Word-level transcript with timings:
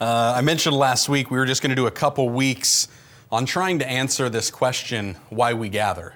Uh, 0.00 0.32
I 0.34 0.40
mentioned 0.40 0.74
last 0.74 1.10
week 1.10 1.30
we 1.30 1.36
were 1.36 1.44
just 1.44 1.60
going 1.60 1.70
to 1.70 1.76
do 1.76 1.86
a 1.86 1.90
couple 1.90 2.30
weeks 2.30 2.88
on 3.30 3.44
trying 3.44 3.80
to 3.80 3.86
answer 3.86 4.30
this 4.30 4.50
question 4.50 5.14
why 5.28 5.52
we 5.52 5.68
gather. 5.68 6.14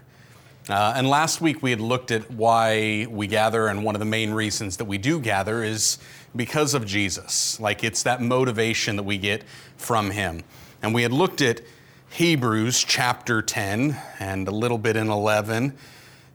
Uh, 0.70 0.94
and 0.96 1.06
last 1.06 1.42
week 1.42 1.62
we 1.62 1.68
had 1.68 1.82
looked 1.82 2.10
at 2.10 2.30
why 2.30 3.06
we 3.10 3.26
gather, 3.26 3.66
and 3.66 3.84
one 3.84 3.94
of 3.94 3.98
the 3.98 4.06
main 4.06 4.30
reasons 4.30 4.78
that 4.78 4.86
we 4.86 4.96
do 4.96 5.20
gather 5.20 5.62
is 5.62 5.98
because 6.34 6.72
of 6.72 6.86
Jesus. 6.86 7.60
Like 7.60 7.84
it's 7.84 8.02
that 8.04 8.22
motivation 8.22 8.96
that 8.96 9.02
we 9.02 9.18
get 9.18 9.44
from 9.76 10.12
Him. 10.12 10.44
And 10.82 10.94
we 10.94 11.02
had 11.02 11.12
looked 11.12 11.42
at 11.42 11.60
Hebrews 12.08 12.82
chapter 12.84 13.42
10 13.42 13.98
and 14.18 14.48
a 14.48 14.50
little 14.50 14.78
bit 14.78 14.96
in 14.96 15.10
11, 15.10 15.76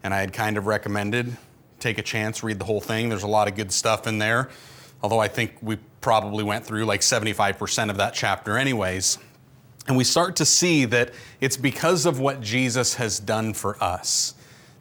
and 0.04 0.14
I 0.14 0.20
had 0.20 0.34
kind 0.34 0.56
of 0.56 0.68
recommended 0.68 1.36
take 1.80 1.98
a 1.98 2.04
chance, 2.04 2.44
read 2.44 2.60
the 2.60 2.66
whole 2.66 2.82
thing. 2.82 3.10
There's 3.10 3.24
a 3.24 3.28
lot 3.28 3.48
of 3.48 3.56
good 3.56 3.72
stuff 3.72 4.06
in 4.06 4.20
there, 4.20 4.50
although 5.02 5.20
I 5.20 5.28
think 5.28 5.54
we 5.62 5.78
probably 6.02 6.44
went 6.44 6.66
through 6.66 6.86
like 6.86 7.02
75% 7.02 7.90
of 7.90 7.98
that 7.98 8.14
chapter, 8.14 8.58
anyways. 8.58 9.18
And 9.88 9.98
we 9.98 10.04
start 10.04 10.36
to 10.38 10.46
see 10.46 10.86
that 10.86 11.14
it's 11.42 11.58
because 11.58 12.06
of 12.06 12.20
what 12.20 12.42
Jesus 12.42 12.96
has 12.96 13.20
done 13.20 13.54
for 13.54 13.82
us. 13.84 14.36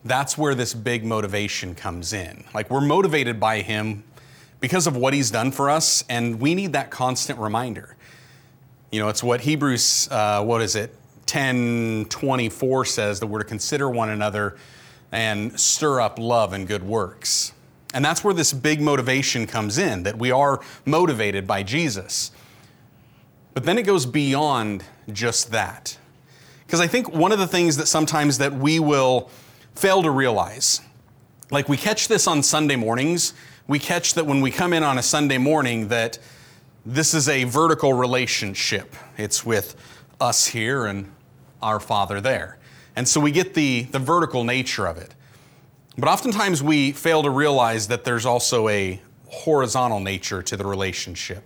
That's 0.04 0.36
where 0.36 0.54
this 0.54 0.74
big 0.74 1.04
motivation 1.04 1.74
comes 1.74 2.12
in. 2.12 2.44
Like 2.54 2.70
we're 2.70 2.80
motivated 2.80 3.40
by 3.40 3.62
Him 3.62 4.04
because 4.60 4.86
of 4.86 4.96
what 4.96 5.14
He's 5.14 5.30
done 5.30 5.50
for 5.50 5.70
us, 5.70 6.04
and 6.08 6.40
we 6.40 6.54
need 6.54 6.72
that 6.74 6.90
constant 6.90 7.38
reminder. 7.38 7.96
You 8.90 9.00
know, 9.00 9.08
it's 9.08 9.22
what 9.22 9.42
Hebrews, 9.42 10.08
uh, 10.10 10.42
what 10.44 10.62
is 10.62 10.76
it, 10.76 10.94
10 11.26 12.06
24 12.08 12.84
says 12.86 13.20
that 13.20 13.26
we're 13.26 13.40
to 13.40 13.44
consider 13.44 13.90
one 13.90 14.08
another 14.08 14.56
and 15.12 15.58
stir 15.58 16.00
up 16.00 16.18
love 16.18 16.52
and 16.52 16.66
good 16.66 16.82
works. 16.82 17.52
And 17.94 18.04
that's 18.04 18.22
where 18.22 18.34
this 18.34 18.52
big 18.52 18.80
motivation 18.80 19.46
comes 19.46 19.78
in, 19.78 20.02
that 20.02 20.18
we 20.18 20.30
are 20.30 20.60
motivated 20.84 21.46
by 21.46 21.62
Jesus. 21.62 22.30
But 23.54 23.64
then 23.64 23.78
it 23.78 23.82
goes 23.84 24.04
beyond 24.06 24.84
just 25.12 25.50
that. 25.52 25.96
Because 26.66 26.80
I 26.80 26.86
think 26.86 27.12
one 27.12 27.32
of 27.32 27.38
the 27.38 27.46
things 27.46 27.78
that 27.78 27.86
sometimes 27.86 28.38
that 28.38 28.52
we 28.52 28.78
will 28.78 29.30
fail 29.74 30.02
to 30.02 30.10
realize, 30.10 30.82
like 31.50 31.68
we 31.68 31.78
catch 31.78 32.08
this 32.08 32.26
on 32.26 32.42
Sunday 32.42 32.76
mornings, 32.76 33.32
we 33.66 33.78
catch 33.78 34.14
that 34.14 34.26
when 34.26 34.42
we 34.42 34.50
come 34.50 34.72
in 34.72 34.82
on 34.82 34.98
a 34.98 35.02
Sunday 35.02 35.38
morning 35.38 35.88
that 35.88 36.18
this 36.84 37.14
is 37.14 37.28
a 37.28 37.44
vertical 37.44 37.94
relationship. 37.94 38.94
It's 39.16 39.46
with 39.46 39.76
us 40.20 40.46
here 40.46 40.86
and 40.86 41.10
our 41.62 41.80
Father 41.80 42.20
there. 42.20 42.58
And 42.96 43.08
so 43.08 43.20
we 43.20 43.30
get 43.30 43.54
the, 43.54 43.82
the 43.84 43.98
vertical 43.98 44.44
nature 44.44 44.86
of 44.86 44.98
it. 44.98 45.14
But 45.98 46.08
oftentimes 46.08 46.62
we 46.62 46.92
fail 46.92 47.24
to 47.24 47.30
realize 47.30 47.88
that 47.88 48.04
there's 48.04 48.24
also 48.24 48.68
a 48.68 49.00
horizontal 49.26 49.98
nature 49.98 50.42
to 50.42 50.56
the 50.56 50.64
relationship. 50.64 51.42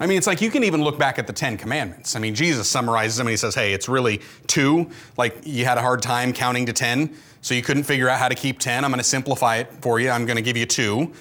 I 0.00 0.06
mean, 0.06 0.16
it's 0.16 0.26
like 0.26 0.40
you 0.40 0.50
can 0.50 0.64
even 0.64 0.82
look 0.82 0.98
back 0.98 1.18
at 1.18 1.26
the 1.26 1.32
Ten 1.34 1.58
Commandments. 1.58 2.16
I 2.16 2.18
mean, 2.18 2.34
Jesus 2.34 2.66
summarizes 2.66 3.18
them 3.18 3.26
and 3.26 3.32
he 3.32 3.36
says, 3.36 3.54
hey, 3.54 3.74
it's 3.74 3.88
really 3.88 4.22
two. 4.46 4.90
Like 5.18 5.36
you 5.44 5.66
had 5.66 5.76
a 5.76 5.82
hard 5.82 6.00
time 6.00 6.32
counting 6.32 6.64
to 6.66 6.72
10, 6.72 7.14
so 7.42 7.54
you 7.54 7.62
couldn't 7.62 7.84
figure 7.84 8.08
out 8.08 8.18
how 8.18 8.28
to 8.28 8.34
keep 8.34 8.58
10. 8.58 8.84
I'm 8.84 8.90
going 8.90 8.98
to 8.98 9.04
simplify 9.04 9.56
it 9.56 9.70
for 9.82 10.00
you. 10.00 10.10
I'm 10.10 10.24
going 10.24 10.36
to 10.36 10.42
give 10.42 10.56
you 10.56 10.66
two 10.66 11.12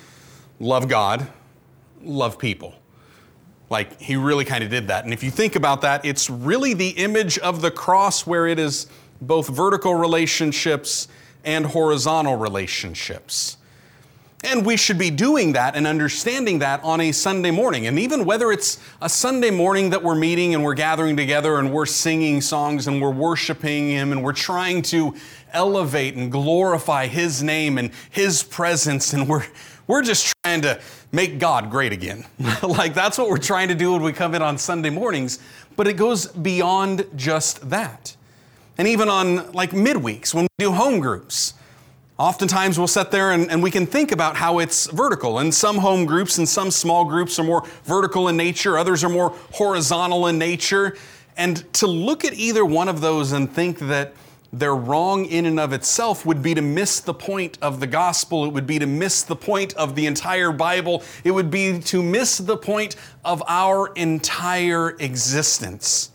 love 0.59 0.87
God, 0.87 1.27
love 2.01 2.39
people. 2.39 2.73
Like 3.69 3.99
he 3.99 4.15
really 4.15 4.45
kind 4.45 4.63
of 4.63 4.69
did 4.69 4.87
that. 4.87 5.03
And 5.03 5.13
if 5.13 5.21
you 5.21 5.31
think 5.31 5.55
about 5.55 5.81
that, 5.81 6.05
it's 6.05 6.29
really 6.29 6.73
the 6.73 6.89
image 6.89 7.37
of 7.39 7.61
the 7.61 7.71
cross 7.71 8.25
where 8.25 8.47
it 8.47 8.57
is 8.57 8.87
both 9.21 9.49
vertical 9.49 9.95
relationships 9.95 11.07
and 11.43 11.65
horizontal 11.65 12.35
relationships. 12.35 13.57
And 14.43 14.65
we 14.65 14.75
should 14.75 14.97
be 14.97 15.11
doing 15.11 15.53
that 15.53 15.75
and 15.75 15.85
understanding 15.85 16.59
that 16.59 16.83
on 16.83 16.99
a 16.99 17.11
Sunday 17.11 17.51
morning. 17.51 17.85
And 17.85 17.99
even 17.99 18.25
whether 18.25 18.51
it's 18.51 18.79
a 18.99 19.07
Sunday 19.07 19.51
morning 19.51 19.91
that 19.91 20.01
we're 20.01 20.15
meeting 20.15 20.55
and 20.55 20.63
we're 20.63 20.73
gathering 20.73 21.15
together 21.15 21.57
and 21.57 21.71
we're 21.71 21.85
singing 21.85 22.41
songs 22.41 22.87
and 22.87 22.99
we're 22.99 23.11
worshiping 23.11 23.89
Him 23.89 24.11
and 24.11 24.23
we're 24.23 24.33
trying 24.33 24.81
to 24.83 25.15
elevate 25.53 26.15
and 26.15 26.31
glorify 26.31 27.05
His 27.05 27.43
name 27.43 27.77
and 27.77 27.91
His 28.09 28.41
presence 28.41 29.13
and 29.13 29.29
we're, 29.29 29.45
we're 29.85 30.01
just 30.01 30.33
trying 30.43 30.61
to 30.61 30.81
make 31.11 31.37
God 31.37 31.69
great 31.69 31.93
again. 31.93 32.25
like 32.63 32.95
that's 32.95 33.19
what 33.19 33.29
we're 33.29 33.37
trying 33.37 33.67
to 33.67 33.75
do 33.75 33.91
when 33.91 34.01
we 34.01 34.11
come 34.11 34.33
in 34.33 34.41
on 34.41 34.57
Sunday 34.57 34.89
mornings. 34.89 35.37
But 35.75 35.87
it 35.87 35.93
goes 35.93 36.25
beyond 36.25 37.05
just 37.15 37.69
that 37.69 38.15
and 38.77 38.87
even 38.87 39.09
on 39.09 39.51
like 39.51 39.71
midweeks 39.71 40.33
when 40.33 40.43
we 40.43 40.65
do 40.65 40.71
home 40.71 40.99
groups. 40.99 41.53
Oftentimes 42.17 42.77
we'll 42.77 42.87
sit 42.87 43.09
there 43.09 43.31
and, 43.31 43.49
and, 43.49 43.63
we 43.63 43.71
can 43.71 43.87
think 43.87 44.11
about 44.11 44.35
how 44.35 44.59
it's 44.59 44.85
vertical. 44.87 45.39
And 45.39 45.51
some 45.51 45.77
home 45.77 46.05
groups 46.05 46.37
and 46.37 46.47
some 46.47 46.69
small 46.69 47.03
groups 47.03 47.39
are 47.39 47.43
more 47.43 47.65
vertical 47.85 48.27
in 48.27 48.37
nature, 48.37 48.77
others 48.77 49.03
are 49.03 49.09
more 49.09 49.31
horizontal 49.53 50.27
in 50.27 50.37
nature. 50.37 50.95
And 51.35 51.71
to 51.73 51.87
look 51.87 52.23
at 52.23 52.33
either 52.35 52.63
one 52.63 52.89
of 52.89 53.01
those 53.01 53.31
and 53.31 53.51
think 53.51 53.79
that 53.79 54.13
they're 54.53 54.75
wrong 54.75 55.25
in 55.25 55.45
and 55.45 55.59
of 55.59 55.71
itself 55.71 56.25
would 56.25 56.43
be 56.43 56.53
to 56.53 56.61
miss 56.61 56.99
the 56.99 57.13
point 57.13 57.57
of 57.61 57.79
the 57.79 57.87
gospel. 57.87 58.45
It 58.45 58.51
would 58.51 58.67
be 58.67 58.79
to 58.79 58.85
miss 58.85 59.23
the 59.23 59.35
point 59.35 59.73
of 59.75 59.95
the 59.95 60.05
entire 60.05 60.51
Bible. 60.51 61.03
It 61.23 61.31
would 61.31 61.49
be 61.49 61.79
to 61.79 62.03
miss 62.03 62.37
the 62.37 62.57
point 62.57 62.97
of 63.23 63.41
our 63.47 63.93
entire 63.93 64.91
existence. 64.99 66.11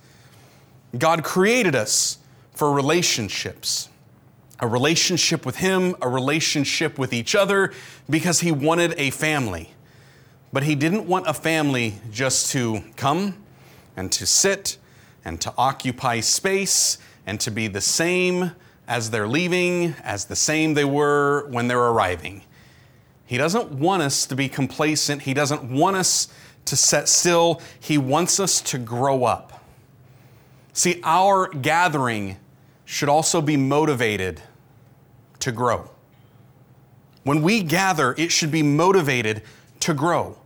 God 0.96 1.24
created 1.24 1.74
us 1.74 2.18
for 2.56 2.72
relationships 2.72 3.88
a 4.58 4.66
relationship 4.66 5.44
with 5.44 5.56
Him, 5.56 5.94
a 6.00 6.08
relationship 6.08 6.98
with 6.98 7.12
each 7.12 7.34
other, 7.34 7.72
because 8.08 8.40
He 8.40 8.52
wanted 8.52 8.94
a 8.96 9.10
family. 9.10 9.72
But 10.52 10.62
He 10.62 10.74
didn't 10.74 11.06
want 11.06 11.26
a 11.26 11.34
family 11.34 11.96
just 12.10 12.52
to 12.52 12.82
come 12.96 13.36
and 13.96 14.10
to 14.12 14.26
sit 14.26 14.78
and 15.24 15.40
to 15.42 15.52
occupy 15.58 16.20
space 16.20 16.98
and 17.26 17.38
to 17.40 17.50
be 17.50 17.68
the 17.68 17.80
same 17.80 18.52
as 18.88 19.10
they're 19.10 19.28
leaving, 19.28 19.94
as 20.02 20.26
the 20.26 20.36
same 20.36 20.74
they 20.74 20.84
were 20.84 21.46
when 21.50 21.68
they're 21.68 21.78
arriving. 21.78 22.42
He 23.26 23.36
doesn't 23.36 23.72
want 23.72 24.02
us 24.02 24.24
to 24.26 24.36
be 24.36 24.48
complacent. 24.48 25.22
He 25.22 25.34
doesn't 25.34 25.64
want 25.64 25.96
us 25.96 26.28
to 26.66 26.76
set 26.76 27.08
still. 27.08 27.60
He 27.80 27.98
wants 27.98 28.38
us 28.38 28.60
to 28.62 28.78
grow 28.78 29.24
up. 29.24 29.64
See, 30.72 31.00
our 31.02 31.48
gathering 31.48 32.36
should 32.86 33.10
also 33.10 33.42
be 33.42 33.56
motivated 33.58 34.40
to 35.40 35.52
grow. 35.52 35.90
When 37.24 37.42
we 37.42 37.62
gather, 37.62 38.14
it 38.16 38.32
should 38.32 38.50
be 38.50 38.62
motivated 38.62 39.42
to 39.80 39.92
grow. 39.92 40.38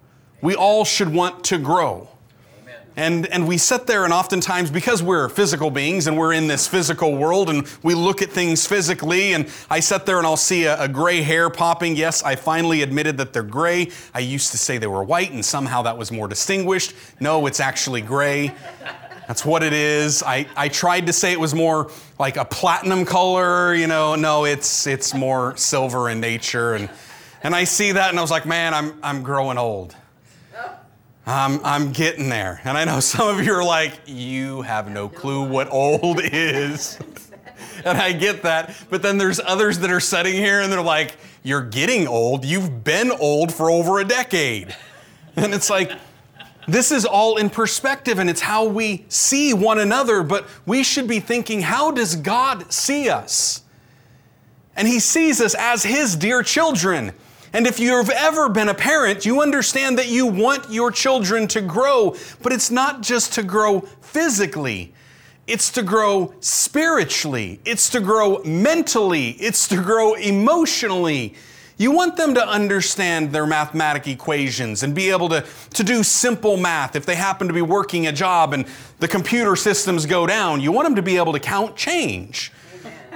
We 0.42 0.56
all 0.56 0.84
should 0.84 1.12
want 1.12 1.44
to 1.44 1.58
grow. 1.58 2.08
And, 2.96 3.26
and 3.28 3.46
we 3.46 3.56
sit 3.56 3.86
there, 3.86 4.04
and 4.04 4.12
oftentimes, 4.12 4.70
because 4.70 5.02
we're 5.02 5.28
physical 5.28 5.70
beings 5.70 6.06
and 6.06 6.18
we're 6.18 6.32
in 6.32 6.48
this 6.48 6.66
physical 6.66 7.16
world 7.16 7.48
and 7.48 7.66
we 7.82 7.94
look 7.94 8.20
at 8.20 8.30
things 8.30 8.66
physically, 8.66 9.32
and 9.32 9.48
I 9.70 9.80
sit 9.80 10.06
there 10.06 10.18
and 10.18 10.26
I'll 10.26 10.36
see 10.36 10.64
a, 10.64 10.82
a 10.82 10.88
gray 10.88 11.22
hair 11.22 11.50
popping. 11.50 11.94
Yes, 11.94 12.22
I 12.22 12.34
finally 12.34 12.82
admitted 12.82 13.16
that 13.18 13.32
they're 13.32 13.42
gray. 13.42 13.90
I 14.12 14.18
used 14.18 14.50
to 14.50 14.58
say 14.58 14.76
they 14.76 14.88
were 14.88 15.04
white, 15.04 15.30
and 15.30 15.44
somehow 15.44 15.82
that 15.82 15.96
was 15.96 16.10
more 16.10 16.26
distinguished. 16.26 16.94
No, 17.20 17.46
it's 17.46 17.60
actually 17.60 18.00
gray. 18.00 18.52
That's 19.30 19.44
what 19.44 19.62
it 19.62 19.72
is. 19.72 20.24
I, 20.24 20.44
I 20.56 20.66
tried 20.66 21.06
to 21.06 21.12
say 21.12 21.30
it 21.30 21.38
was 21.38 21.54
more 21.54 21.92
like 22.18 22.36
a 22.36 22.44
platinum 22.44 23.04
color, 23.04 23.72
you 23.76 23.86
know. 23.86 24.16
No, 24.16 24.44
it's 24.44 24.88
it's 24.88 25.14
more 25.14 25.56
silver 25.56 26.10
in 26.10 26.18
nature. 26.18 26.74
And 26.74 26.90
and 27.44 27.54
I 27.54 27.62
see 27.62 27.92
that 27.92 28.10
and 28.10 28.18
I 28.18 28.22
was 28.22 28.32
like, 28.32 28.44
man, 28.44 28.74
I'm 28.74 28.98
I'm 29.04 29.22
growing 29.22 29.56
old. 29.56 29.94
I'm 31.28 31.64
I'm 31.64 31.92
getting 31.92 32.28
there. 32.28 32.60
And 32.64 32.76
I 32.76 32.84
know 32.84 32.98
some 33.14 33.38
of 33.38 33.46
you 33.46 33.52
are 33.52 33.62
like, 33.62 33.92
you 34.04 34.62
have 34.62 34.90
no 34.90 35.08
clue 35.08 35.48
what 35.48 35.70
old 35.72 36.18
is. 36.24 36.98
and 37.84 37.98
I 37.98 38.10
get 38.10 38.42
that. 38.42 38.74
But 38.90 39.00
then 39.00 39.16
there's 39.16 39.38
others 39.38 39.78
that 39.78 39.92
are 39.92 40.00
sitting 40.00 40.34
here 40.34 40.60
and 40.60 40.72
they're 40.72 40.82
like, 40.82 41.14
you're 41.44 41.62
getting 41.62 42.08
old. 42.08 42.44
You've 42.44 42.82
been 42.82 43.12
old 43.12 43.54
for 43.54 43.70
over 43.70 44.00
a 44.00 44.04
decade. 44.04 44.74
And 45.36 45.54
it's 45.54 45.70
like, 45.70 45.92
this 46.68 46.92
is 46.92 47.04
all 47.04 47.36
in 47.36 47.50
perspective 47.50 48.18
and 48.18 48.30
it's 48.30 48.40
how 48.40 48.64
we 48.64 49.04
see 49.08 49.54
one 49.54 49.78
another, 49.78 50.22
but 50.22 50.46
we 50.66 50.82
should 50.82 51.08
be 51.08 51.20
thinking, 51.20 51.62
how 51.62 51.90
does 51.90 52.16
God 52.16 52.72
see 52.72 53.08
us? 53.08 53.62
And 54.76 54.86
He 54.86 55.00
sees 55.00 55.40
us 55.40 55.54
as 55.54 55.82
His 55.82 56.16
dear 56.16 56.42
children. 56.42 57.12
And 57.52 57.66
if 57.66 57.80
you've 57.80 58.10
ever 58.10 58.48
been 58.48 58.68
a 58.68 58.74
parent, 58.74 59.26
you 59.26 59.42
understand 59.42 59.98
that 59.98 60.08
you 60.08 60.26
want 60.26 60.70
your 60.70 60.92
children 60.92 61.48
to 61.48 61.60
grow, 61.60 62.14
but 62.42 62.52
it's 62.52 62.70
not 62.70 63.02
just 63.02 63.34
to 63.34 63.42
grow 63.42 63.80
physically. 64.00 64.94
It's 65.46 65.72
to 65.72 65.82
grow 65.82 66.32
spiritually. 66.38 67.60
It's 67.64 67.90
to 67.90 68.00
grow 68.00 68.40
mentally. 68.44 69.30
It's 69.30 69.66
to 69.68 69.82
grow 69.82 70.14
emotionally. 70.14 71.34
You 71.80 71.92
want 71.92 72.18
them 72.18 72.34
to 72.34 72.46
understand 72.46 73.32
their 73.32 73.46
mathematic 73.46 74.06
equations 74.06 74.82
and 74.82 74.94
be 74.94 75.08
able 75.08 75.30
to, 75.30 75.46
to 75.72 75.82
do 75.82 76.02
simple 76.02 76.58
math 76.58 76.94
if 76.94 77.06
they 77.06 77.14
happen 77.14 77.48
to 77.48 77.54
be 77.54 77.62
working 77.62 78.06
a 78.06 78.12
job 78.12 78.52
and 78.52 78.66
the 78.98 79.08
computer 79.08 79.56
systems 79.56 80.04
go 80.04 80.26
down. 80.26 80.60
You 80.60 80.72
want 80.72 80.84
them 80.84 80.96
to 80.96 81.02
be 81.02 81.16
able 81.16 81.32
to 81.32 81.40
count 81.40 81.76
change. 81.76 82.52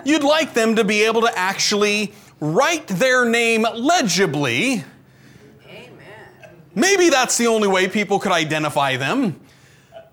You'd 0.02 0.24
like 0.24 0.54
them 0.54 0.76
to 0.76 0.84
be 0.84 1.02
able 1.02 1.20
to 1.20 1.38
actually 1.38 2.14
write 2.40 2.86
their 2.86 3.28
name 3.28 3.66
legibly. 3.74 4.82
Amen. 5.68 5.92
Maybe 6.74 7.10
that's 7.10 7.36
the 7.36 7.48
only 7.48 7.68
way 7.68 7.86
people 7.86 8.18
could 8.18 8.32
identify 8.32 8.96
them. 8.96 9.38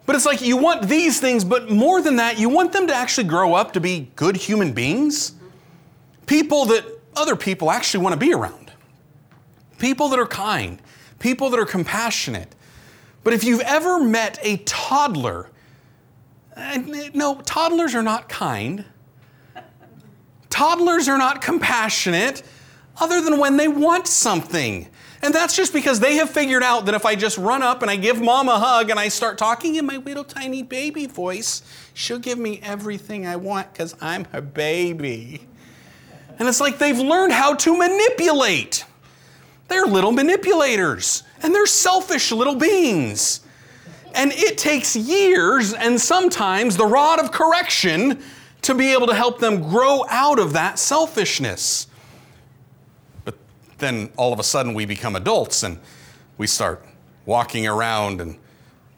But 0.05 0.17
it's 0.17 0.25
like 0.25 0.41
you 0.41 0.57
want 0.57 0.89
these 0.89 1.21
things, 1.21 1.45
but 1.45 1.71
more 1.71 2.01
than 2.01 2.17
that, 2.17 2.37
you 2.37 2.49
want 2.49 2.73
them 2.73 2.87
to 2.87 2.93
actually 2.93 3.27
grow 3.29 3.53
up 3.53 3.71
to 3.71 3.79
be 3.79 4.11
good 4.17 4.35
human 4.35 4.73
beings. 4.73 5.35
People 6.25 6.65
that 6.65 6.83
other 7.15 7.35
people 7.35 7.71
actually 7.71 8.03
want 8.03 8.13
to 8.13 8.19
be 8.19 8.33
around. 8.33 8.71
People 9.79 10.09
that 10.09 10.19
are 10.19 10.27
kind, 10.27 10.81
people 11.19 11.49
that 11.49 11.59
are 11.59 11.65
compassionate. 11.65 12.53
But 13.23 13.33
if 13.33 13.43
you've 13.43 13.61
ever 13.61 14.03
met 14.03 14.39
a 14.41 14.57
toddler, 14.57 15.49
eh, 16.55 17.09
no, 17.13 17.41
toddlers 17.41 17.95
are 17.95 18.03
not 18.03 18.29
kind. 18.29 18.85
Toddlers 20.49 21.07
are 21.07 21.17
not 21.17 21.41
compassionate 21.41 22.43
other 22.99 23.21
than 23.21 23.39
when 23.39 23.57
they 23.57 23.67
want 23.67 24.07
something. 24.07 24.87
And 25.23 25.33
that's 25.33 25.55
just 25.55 25.71
because 25.71 25.99
they 25.99 26.15
have 26.15 26.31
figured 26.31 26.63
out 26.63 26.85
that 26.85 26.95
if 26.95 27.05
I 27.05 27.15
just 27.15 27.37
run 27.37 27.61
up 27.61 27.83
and 27.83 27.91
I 27.91 27.95
give 27.95 28.19
mom 28.19 28.49
a 28.49 28.57
hug 28.59 28.89
and 28.89 28.99
I 28.99 29.07
start 29.07 29.37
talking 29.37 29.75
in 29.75 29.85
my 29.85 29.97
little 29.97 30.23
tiny 30.23 30.63
baby 30.63 31.05
voice, 31.05 31.61
she'll 31.93 32.19
give 32.19 32.39
me 32.39 32.59
everything 32.63 33.27
I 33.27 33.35
want 33.35 33.71
because 33.71 33.95
I'm 34.01 34.25
her 34.25 34.41
baby. 34.41 35.47
And 36.41 36.49
it's 36.49 36.59
like 36.59 36.79
they've 36.79 36.97
learned 36.97 37.33
how 37.33 37.53
to 37.53 37.77
manipulate. 37.77 38.83
They're 39.67 39.85
little 39.85 40.11
manipulators 40.11 41.21
and 41.43 41.53
they're 41.53 41.67
selfish 41.67 42.31
little 42.31 42.55
beings. 42.55 43.41
And 44.15 44.31
it 44.31 44.57
takes 44.57 44.95
years 44.95 45.71
and 45.71 46.01
sometimes 46.01 46.77
the 46.77 46.87
rod 46.87 47.19
of 47.19 47.31
correction 47.31 48.23
to 48.63 48.73
be 48.73 48.91
able 48.91 49.05
to 49.05 49.13
help 49.13 49.37
them 49.37 49.69
grow 49.69 50.03
out 50.09 50.39
of 50.39 50.53
that 50.53 50.79
selfishness 50.79 51.85
But 53.23 53.37
then 53.77 54.09
all 54.17 54.33
of 54.33 54.39
a 54.39 54.43
sudden 54.43 54.73
we 54.73 54.85
become 54.85 55.15
adults 55.15 55.61
and 55.61 55.77
we 56.39 56.47
start 56.47 56.83
walking 57.27 57.67
around 57.67 58.19
and 58.19 58.35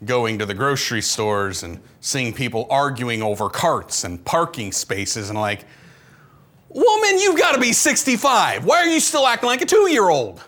going 0.05 0.39
to 0.39 0.45
the 0.45 0.53
grocery 0.53 1.01
stores 1.01 1.61
and 1.61 1.81
seeing 1.99 2.31
people 2.31 2.67
arguing 2.69 3.21
over 3.21 3.49
carts 3.49 4.05
and 4.05 4.23
parking 4.23 4.71
spaces 4.71 5.29
and 5.29 5.37
like, 5.37 5.65
woman, 6.73 7.19
you've 7.19 7.37
got 7.37 7.53
to 7.53 7.61
be 7.61 7.71
65. 7.71 8.65
Why 8.65 8.77
are 8.77 8.87
you 8.87 8.99
still 8.99 9.25
acting 9.27 9.47
like 9.47 9.61
a 9.61 9.65
two 9.65 9.89
year 9.89 10.09
old? 10.09 10.43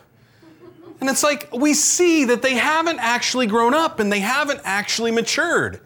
And 1.00 1.10
it's 1.10 1.22
like 1.22 1.52
we 1.52 1.74
see 1.74 2.24
that 2.26 2.42
they 2.42 2.54
haven't 2.54 2.98
actually 3.00 3.46
grown 3.46 3.74
up 3.74 4.00
and 4.00 4.10
they 4.10 4.20
haven't 4.20 4.60
actually 4.64 5.10
matured. 5.10 5.80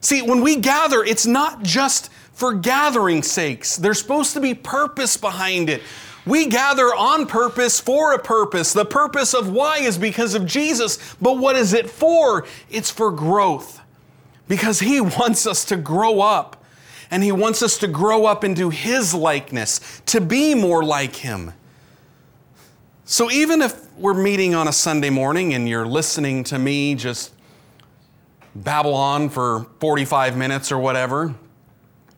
See, 0.00 0.22
when 0.22 0.40
we 0.40 0.56
gather, 0.56 1.04
it's 1.04 1.26
not 1.26 1.62
just 1.62 2.10
for 2.32 2.54
gathering 2.54 3.22
sakes, 3.22 3.76
there's 3.76 4.00
supposed 4.00 4.32
to 4.34 4.40
be 4.40 4.54
purpose 4.54 5.16
behind 5.16 5.68
it. 5.68 5.82
We 6.24 6.46
gather 6.46 6.94
on 6.94 7.26
purpose 7.26 7.80
for 7.80 8.14
a 8.14 8.18
purpose. 8.18 8.72
The 8.72 8.84
purpose 8.84 9.34
of 9.34 9.50
why 9.50 9.78
is 9.78 9.98
because 9.98 10.34
of 10.34 10.46
Jesus. 10.46 11.16
But 11.20 11.38
what 11.38 11.56
is 11.56 11.72
it 11.72 11.90
for? 11.90 12.46
It's 12.70 12.90
for 12.90 13.10
growth. 13.10 13.80
Because 14.46 14.80
He 14.80 15.00
wants 15.18 15.46
us 15.46 15.64
to 15.66 15.76
grow 15.76 16.20
up. 16.20 16.61
And 17.12 17.22
He 17.22 17.30
wants 17.30 17.62
us 17.62 17.78
to 17.78 17.86
grow 17.86 18.26
up 18.26 18.42
into 18.42 18.70
His 18.70 19.14
likeness, 19.14 20.02
to 20.06 20.20
be 20.20 20.56
more 20.56 20.82
like 20.82 21.14
Him. 21.14 21.52
So 23.04 23.30
even 23.30 23.62
if 23.62 23.96
we're 23.96 24.14
meeting 24.14 24.54
on 24.54 24.66
a 24.66 24.72
Sunday 24.72 25.10
morning 25.10 25.54
and 25.54 25.68
you're 25.68 25.86
listening 25.86 26.42
to 26.44 26.58
me 26.58 26.96
just 26.96 27.32
babble 28.54 28.94
on 28.94 29.28
for 29.28 29.66
45 29.78 30.36
minutes 30.36 30.72
or 30.72 30.78
whatever, 30.78 31.34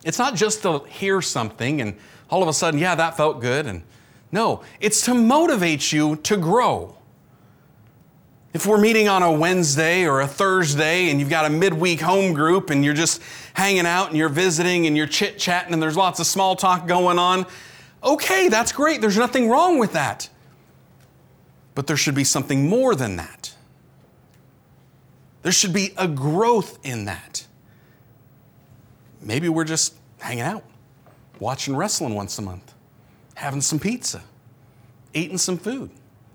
it's 0.04 0.18
not 0.18 0.34
just 0.34 0.62
to 0.62 0.78
hear 0.84 1.20
something 1.20 1.80
and 1.80 1.96
all 2.30 2.42
of 2.42 2.48
a 2.48 2.52
sudden, 2.52 2.80
yeah, 2.80 2.94
that 2.94 3.16
felt 3.16 3.40
good, 3.40 3.66
and 3.66 3.82
no, 4.32 4.62
it's 4.80 5.02
to 5.02 5.14
motivate 5.14 5.92
you 5.92 6.16
to 6.16 6.36
grow. 6.36 6.96
If 8.54 8.66
we're 8.66 8.78
meeting 8.78 9.08
on 9.08 9.22
a 9.22 9.30
Wednesday 9.30 10.06
or 10.06 10.20
a 10.20 10.26
Thursday 10.26 11.10
and 11.10 11.20
you've 11.20 11.28
got 11.28 11.44
a 11.44 11.50
midweek 11.50 12.00
home 12.00 12.32
group 12.32 12.70
and 12.70 12.84
you're 12.84 12.94
just 12.94 13.20
hanging 13.52 13.84
out 13.84 14.08
and 14.08 14.16
you're 14.16 14.28
visiting 14.28 14.86
and 14.86 14.96
you're 14.96 15.08
chit 15.08 15.38
chatting 15.38 15.72
and 15.72 15.82
there's 15.82 15.96
lots 15.96 16.20
of 16.20 16.26
small 16.26 16.54
talk 16.54 16.86
going 16.86 17.18
on, 17.18 17.46
okay, 18.02 18.48
that's 18.48 18.70
great. 18.70 19.00
There's 19.00 19.18
nothing 19.18 19.50
wrong 19.50 19.78
with 19.78 19.92
that. 19.92 20.30
But 21.74 21.88
there 21.88 21.96
should 21.96 22.14
be 22.14 22.24
something 22.24 22.68
more 22.68 22.94
than 22.94 23.16
that. 23.16 23.54
There 25.42 25.52
should 25.52 25.72
be 25.72 25.92
a 25.98 26.06
growth 26.08 26.78
in 26.84 27.04
that. 27.06 27.46
Maybe 29.20 29.48
we're 29.48 29.64
just 29.64 29.94
hanging 30.18 30.42
out, 30.42 30.64
watching 31.40 31.76
wrestling 31.76 32.14
once 32.14 32.38
a 32.38 32.42
month 32.42 32.74
having 33.34 33.60
some 33.60 33.78
pizza, 33.78 34.22
eating 35.12 35.38
some 35.38 35.58
food, 35.58 35.90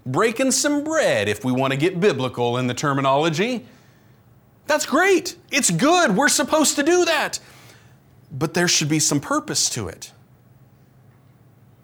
breaking 0.06 0.52
some 0.52 0.84
bread, 0.84 1.28
if 1.28 1.44
we 1.44 1.52
want 1.52 1.72
to 1.72 1.78
get 1.78 2.00
biblical 2.00 2.58
in 2.58 2.68
the 2.68 2.74
terminology. 2.74 3.66
That's 4.68 4.86
great. 4.86 5.36
It's 5.52 5.72
good. 5.72 6.16
We're 6.16 6.30
supposed 6.30 6.76
to 6.76 6.84
do 6.84 7.06
that. 7.06 7.40
But 8.32 8.54
there 8.54 8.68
should 8.68 8.90
be 8.90 9.00
some 9.00 9.20
purpose 9.20 9.70
to 9.72 9.88
it. 9.88 10.12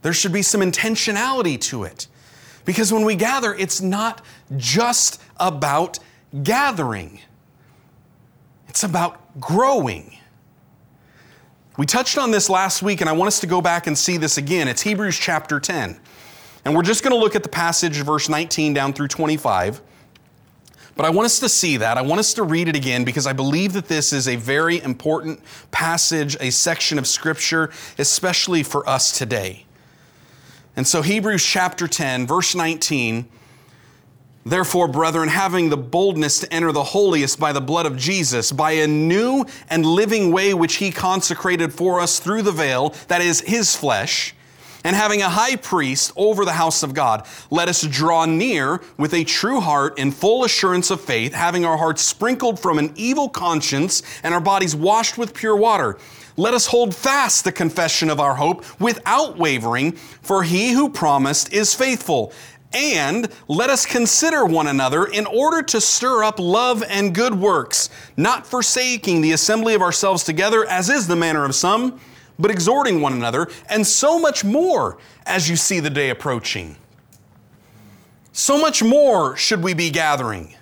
There 0.04 0.14
should 0.14 0.34
be 0.34 0.44
some 0.44 0.62
intentionality 0.62 1.60
to 1.62 1.84
it. 1.84 2.08
Because 2.64 2.94
when 2.94 3.06
we 3.06 3.16
gather, 3.16 3.54
it's 3.54 3.82
not 3.82 4.24
just 4.56 5.22
about 5.38 6.00
gathering, 6.44 7.20
it's 8.68 8.84
about 8.84 9.40
growing. 9.40 10.18
We 11.78 11.86
touched 11.86 12.18
on 12.18 12.32
this 12.32 12.50
last 12.50 12.82
week, 12.82 13.02
and 13.02 13.10
I 13.10 13.14
want 13.14 13.28
us 13.28 13.40
to 13.42 13.48
go 13.48 13.62
back 13.62 13.88
and 13.88 13.98
see 13.98 14.18
this 14.18 14.38
again. 14.38 14.68
It's 14.68 14.82
Hebrews 14.82 15.18
chapter 15.18 15.60
10. 15.60 16.00
And 16.66 16.76
we're 16.76 16.82
just 16.82 17.04
going 17.04 17.14
to 17.14 17.20
look 17.20 17.36
at 17.36 17.44
the 17.44 17.50
passage, 17.50 18.02
verse 18.02 18.28
19 18.28 18.74
down 18.74 18.92
through 18.92 19.08
25. 19.08 19.82
But 20.96 21.06
I 21.06 21.10
want 21.10 21.26
us 21.26 21.40
to 21.40 21.50
see 21.50 21.78
that. 21.78 21.98
I 21.98 22.02
want 22.02 22.20
us 22.20 22.34
to 22.34 22.44
read 22.44 22.68
it 22.68 22.76
again 22.76 23.04
because 23.04 23.28
I 23.28 23.34
believe 23.34 23.74
that 23.74 23.88
this 23.88 24.12
is 24.12 24.28
a 24.28 24.36
very 24.36 24.82
important 24.82 25.42
passage, 25.72 26.36
a 26.40 26.50
section 26.50 26.98
of 26.98 27.06
Scripture, 27.06 27.72
especially 28.00 28.64
for 28.64 28.88
us 28.90 29.18
today. 29.18 29.66
And 30.76 30.88
so, 30.88 31.02
Hebrews 31.02 31.46
chapter 31.46 31.88
10, 31.88 32.28
verse 32.28 32.56
19 32.56 33.30
Therefore, 34.48 34.88
brethren, 34.88 35.28
having 35.28 35.70
the 35.70 35.78
boldness 35.78 36.40
to 36.42 36.54
enter 36.54 36.72
the 36.72 36.84
holiest 36.84 37.40
by 37.40 37.52
the 37.52 37.62
blood 37.62 37.88
of 37.88 37.98
Jesus, 37.98 38.52
by 38.52 38.74
a 38.74 38.88
new 38.88 39.44
and 39.72 39.84
living 39.84 40.32
way 40.32 40.54
which 40.54 40.76
he 40.76 40.92
consecrated 40.92 41.74
for 41.74 42.00
us 42.00 42.20
through 42.20 42.44
the 42.44 42.52
veil, 42.52 42.94
that 43.08 43.22
is 43.22 43.42
his 43.42 43.76
flesh, 43.76 44.36
and 44.86 44.96
having 44.96 45.24
a 45.24 45.30
high 45.30 45.56
priest 45.56 46.14
over 46.16 46.46
the 46.46 46.54
house 46.54 46.84
of 46.84 46.94
God, 46.94 47.26
let 47.50 47.68
us 47.68 47.82
draw 47.82 48.26
near 48.26 48.82
with 48.98 49.16
a 49.16 49.24
true 49.24 49.60
heart 49.60 49.98
in 49.98 50.12
full 50.12 50.44
assurance 50.44 50.92
of 50.92 51.02
faith, 51.02 51.34
having 51.34 51.66
our 51.66 51.76
hearts 51.76 52.04
sprinkled 52.04 52.60
from 52.60 52.78
an 52.78 52.94
evil 52.96 53.28
conscience 53.28 54.04
and 54.22 54.32
our 54.32 54.40
bodies 54.40 54.76
washed 54.76 55.18
with 55.18 55.34
pure 55.34 55.56
water. 55.56 55.98
Let 56.38 56.54
us 56.54 56.68
hold 56.68 56.96
fast 56.96 57.46
the 57.46 57.52
confession 57.52 58.12
of 58.12 58.20
our 58.20 58.36
hope 58.36 58.64
without 58.80 59.40
wavering, 59.40 59.94
for 59.94 60.44
he 60.44 60.74
who 60.74 60.90
promised 60.90 61.52
is 61.52 61.74
faithful. 61.74 62.32
And 62.72 63.28
let 63.48 63.72
us 63.72 63.88
consider 63.88 64.46
one 64.46 64.68
another 64.68 65.06
in 65.06 65.26
order 65.26 65.64
to 65.64 65.82
stir 65.82 66.24
up 66.24 66.38
love 66.38 66.84
and 66.88 67.16
good 67.16 67.34
works, 67.34 67.90
not 68.18 68.46
forsaking 68.46 69.22
the 69.22 69.32
assembly 69.32 69.74
of 69.74 69.82
ourselves 69.82 70.24
together, 70.24 70.64
as 70.66 70.90
is 70.90 71.08
the 71.08 71.16
manner 71.16 71.44
of 71.44 71.56
some, 71.56 72.00
but 72.38 72.52
exhorting 72.52 73.02
one 73.02 73.14
another, 73.14 73.48
and 73.70 73.86
so 73.86 74.20
much 74.20 74.44
more 74.44 74.98
as 75.26 75.50
you 75.50 75.56
see 75.56 75.80
the 75.80 75.90
day 75.90 76.10
approaching. 76.10 76.76
So 78.32 78.60
much 78.60 78.84
more 78.84 79.38
should 79.38 79.64
we 79.64 79.74
be 79.74 79.90
gathering. 79.90 80.56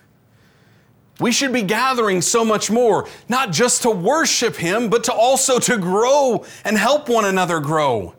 We 1.20 1.32
should 1.32 1.54
be 1.54 1.62
gathering 1.62 2.22
so 2.22 2.44
much 2.44 2.70
more, 2.70 3.08
not 3.30 3.52
just 3.52 3.84
to 3.84 3.92
worship 3.92 4.56
Him, 4.56 4.90
but 4.90 5.04
to 5.06 5.14
also 5.14 5.60
to 5.60 5.78
grow 5.78 6.46
and 6.66 6.78
help 6.78 7.10
one 7.10 7.26
another 7.26 7.60
grow. 7.60 8.16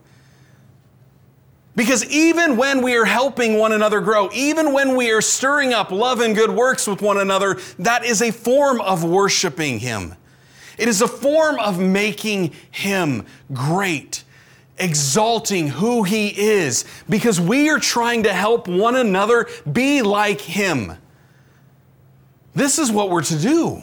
Because 1.77 2.05
even 2.09 2.57
when 2.57 2.83
we 2.83 2.97
are 2.97 3.05
helping 3.05 3.59
one 3.59 3.73
another 3.73 4.01
grow, 4.01 4.31
even 4.33 4.73
when 4.73 4.97
we 4.97 5.11
are 5.11 5.21
stirring 5.21 5.73
up 5.73 5.91
love 5.91 6.21
and 6.21 6.35
good 6.35 6.51
works 6.51 6.87
with 6.87 7.03
one 7.03 7.19
another, 7.19 7.59
that 7.81 8.05
is 8.05 8.23
a 8.23 8.31
form 8.31 8.81
of 8.81 9.03
worshiping 9.03 9.81
Him. 9.81 10.15
It 10.79 10.89
is 10.89 11.03
a 11.03 11.09
form 11.09 11.59
of 11.59 11.79
making 11.79 12.53
Him 12.71 13.27
great, 13.53 14.25
exalting 14.79 15.69
who 15.69 16.03
He 16.03 16.29
is, 16.29 16.85
because 17.09 17.41
we 17.41 17.69
are 17.71 17.79
trying 17.79 18.23
to 18.25 18.33
help 18.33 18.69
one 18.69 18.97
another 18.97 19.49
be 19.71 20.03
like 20.03 20.41
Him. 20.41 20.97
This 22.55 22.79
is 22.79 22.91
what 22.91 23.11
we're 23.11 23.23
to 23.23 23.39
do. 23.39 23.83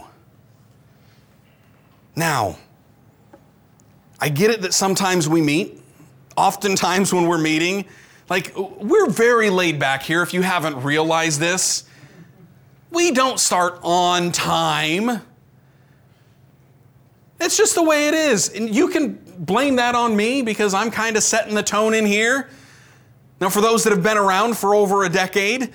Now, 2.15 2.57
I 4.19 4.29
get 4.29 4.51
it 4.51 4.61
that 4.61 4.73
sometimes 4.73 5.27
we 5.27 5.41
meet 5.41 5.81
oftentimes 6.37 7.13
when 7.13 7.27
we're 7.27 7.37
meeting, 7.37 7.85
like 8.29 8.53
we're 8.55 9.09
very 9.09 9.49
laid 9.49 9.79
back 9.79 10.03
here 10.03 10.21
if 10.21 10.33
you 10.33 10.41
haven't 10.41 10.83
realized 10.83 11.39
this. 11.39 11.83
We 12.89 13.11
don't 13.11 13.39
start 13.39 13.79
on 13.83 14.31
time. 14.31 15.21
It's 17.41 17.57
just 17.57 17.73
the 17.73 17.83
way 17.83 18.07
it 18.07 18.13
is. 18.13 18.49
And 18.49 18.73
you 18.73 18.87
can 18.87 19.13
blame 19.39 19.75
that 19.77 19.95
on 19.95 20.15
me 20.15 20.43
because 20.43 20.75
I'm 20.75 20.91
kind 20.91 21.17
of 21.17 21.23
setting 21.23 21.55
the 21.55 21.63
tone 21.63 21.95
in 21.95 22.05
here. 22.05 22.49
Now, 23.39 23.49
for 23.49 23.61
those 23.61 23.83
that 23.83 23.89
have 23.89 24.03
been 24.03 24.17
around 24.17 24.57
for 24.57 24.75
over 24.75 25.03
a 25.03 25.09
decade, 25.09 25.73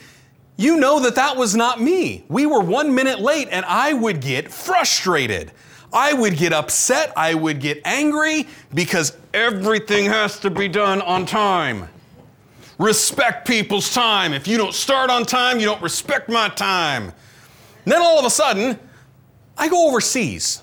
you 0.57 0.77
know 0.77 1.01
that 1.01 1.17
that 1.17 1.37
was 1.37 1.57
not 1.57 1.81
me. 1.81 2.25
We 2.29 2.47
were 2.47 2.61
one 2.61 2.95
minute 2.95 3.19
late 3.19 3.49
and 3.51 3.67
I 3.67 3.93
would 3.93 4.21
get 4.21 4.53
frustrated. 4.53 5.51
I 5.93 6.13
would 6.13 6.37
get 6.37 6.53
upset. 6.53 7.13
I 7.17 7.35
would 7.35 7.61
get 7.61 7.81
angry 7.85 8.47
because 8.73 9.17
everything 9.35 10.05
has 10.05 10.39
to 10.41 10.51
be 10.51 10.69
done 10.69 11.03
on 11.03 11.27
time. 11.27 11.89
Respect 12.79 13.47
people's 13.47 13.93
time. 13.93 14.33
If 14.33 14.47
you 14.47 14.57
don't 14.57 14.75
start 14.75 15.11
on 15.11 15.25
time, 15.25 15.59
you 15.59 15.67
don't 15.67 15.83
respect 15.83 16.29
my 16.29 16.49
time. 16.51 17.05
And 17.85 17.93
then 17.93 18.03
all 18.03 18.19
of 18.19 18.25
a 18.25 18.31
sudden, 18.31 18.79
I 19.59 19.69
go 19.69 19.89
overseas. 19.89 20.63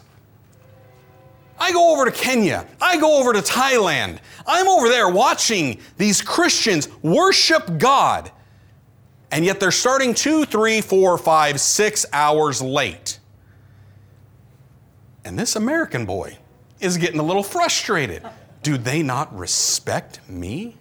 I 1.63 1.71
go 1.71 1.93
over 1.93 2.05
to 2.05 2.11
Kenya. 2.11 2.67
I 2.81 2.99
go 2.99 3.19
over 3.19 3.33
to 3.33 3.39
Thailand. 3.39 4.19
I'm 4.45 4.67
over 4.67 4.89
there 4.89 5.07
watching 5.07 5.79
these 5.97 6.21
Christians 6.21 6.89
worship 7.01 7.77
God 7.77 8.31
and 9.33 9.43
yet 9.43 9.59
they're 9.59 9.71
starting 9.71 10.13
two, 10.13 10.45
three, 10.45 10.79
four, 10.79 11.17
five, 11.17 11.59
six 11.59 12.05
hours 12.13 12.61
late. 12.61 13.17
And 15.25 15.39
this 15.39 15.55
American 15.55 16.05
boy 16.05 16.37
is 16.79 16.97
getting 16.97 17.19
a 17.19 17.23
little 17.23 17.41
frustrated. 17.41 18.21
Do 18.61 18.77
they 18.77 19.01
not 19.01 19.35
respect 19.35 20.19
me? 20.29 20.77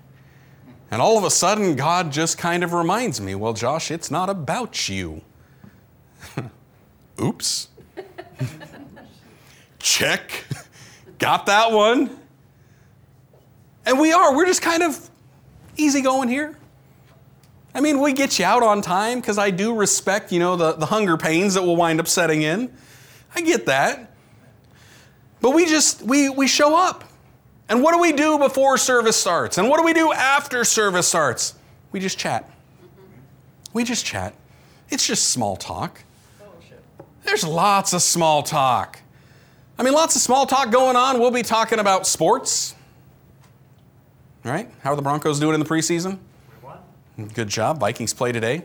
And 0.91 1.01
all 1.01 1.17
of 1.17 1.25
a 1.25 1.31
sudden, 1.31 1.77
God 1.77 2.13
just 2.13 2.37
kind 2.37 2.63
of 2.63 2.75
reminds 2.75 3.23
me, 3.23 3.35
well, 3.35 3.55
Josh, 3.55 3.91
it's 3.91 4.11
not 4.11 4.29
about 4.29 4.87
you. 4.87 5.23
Oops. 7.23 7.69
Check. 9.79 10.45
Got 11.23 11.47
that 11.47 11.71
one. 11.71 12.11
And 13.87 14.01
we 14.01 14.13
are, 14.13 14.35
we're 14.35 14.45
just 14.45 14.61
kind 14.61 14.83
of 14.83 15.09
easy 15.77 16.01
going 16.01 16.29
here. 16.29 16.59
I 17.73 17.81
mean, 17.81 18.01
we 18.01 18.13
get 18.13 18.41
you 18.41 18.45
out 18.45 18.65
on 18.65 18.83
time 18.83 19.21
because 19.21 19.39
I 19.39 19.53
do 19.53 19.73
respect, 19.73 20.33
you 20.33 20.41
know, 20.41 20.57
the, 20.57 20.73
the 20.73 20.87
hunger 20.87 21.17
pains 21.17 21.55
that 21.55 21.63
will 21.63 21.77
wind 21.77 22.01
up 22.01 22.09
setting 22.09 22.43
in. 22.43 22.77
I 23.37 23.41
get 23.41 23.67
that. 23.67 24.17
But 25.41 25.51
we 25.51 25.65
just, 25.65 26.03
we, 26.03 26.29
we 26.29 26.49
show 26.49 26.77
up. 26.77 27.05
And 27.69 27.85
what 27.85 27.95
do 27.95 28.01
we 28.01 28.11
do 28.11 28.37
before 28.37 28.77
service 28.77 29.17
starts? 29.17 29.59
And 29.59 29.69
what 29.69 29.79
do 29.79 29.85
we 29.85 29.93
do 29.93 30.13
after 30.13 30.65
service 30.65 31.07
starts? 31.07 31.55
We 31.93 32.01
just 32.01 32.19
chat. 32.19 32.51
We 33.73 33.85
just 33.85 34.05
chat. 34.05 34.35
It's 34.91 35.07
just 35.07 35.31
small 35.31 35.55
talk. 35.55 36.03
There's 37.23 37.47
lots 37.47 37.93
of 37.93 38.03
small 38.03 38.43
talk. 38.43 39.02
I 39.83 39.85
mean, 39.85 39.95
lots 39.95 40.15
of 40.15 40.23
small 40.23 40.47
talk 40.47 40.71
going 40.71 40.95
on. 40.95 41.19
We'll 41.19 41.33
be 41.33 41.43
talking 41.43 41.81
about 41.81 42.07
sports. 42.07 42.77
Right? 44.45 44.71
How 44.81 44.93
are 44.93 44.97
the 44.97 45.03
Broncos 45.03 45.41
doing 45.41 45.55
in 45.55 45.61
the 45.61 45.67
preseason? 45.67 46.21
Good 47.35 47.49
job. 47.49 47.81
Vikings 47.81 48.15
play 48.15 48.31
today. 48.31 48.63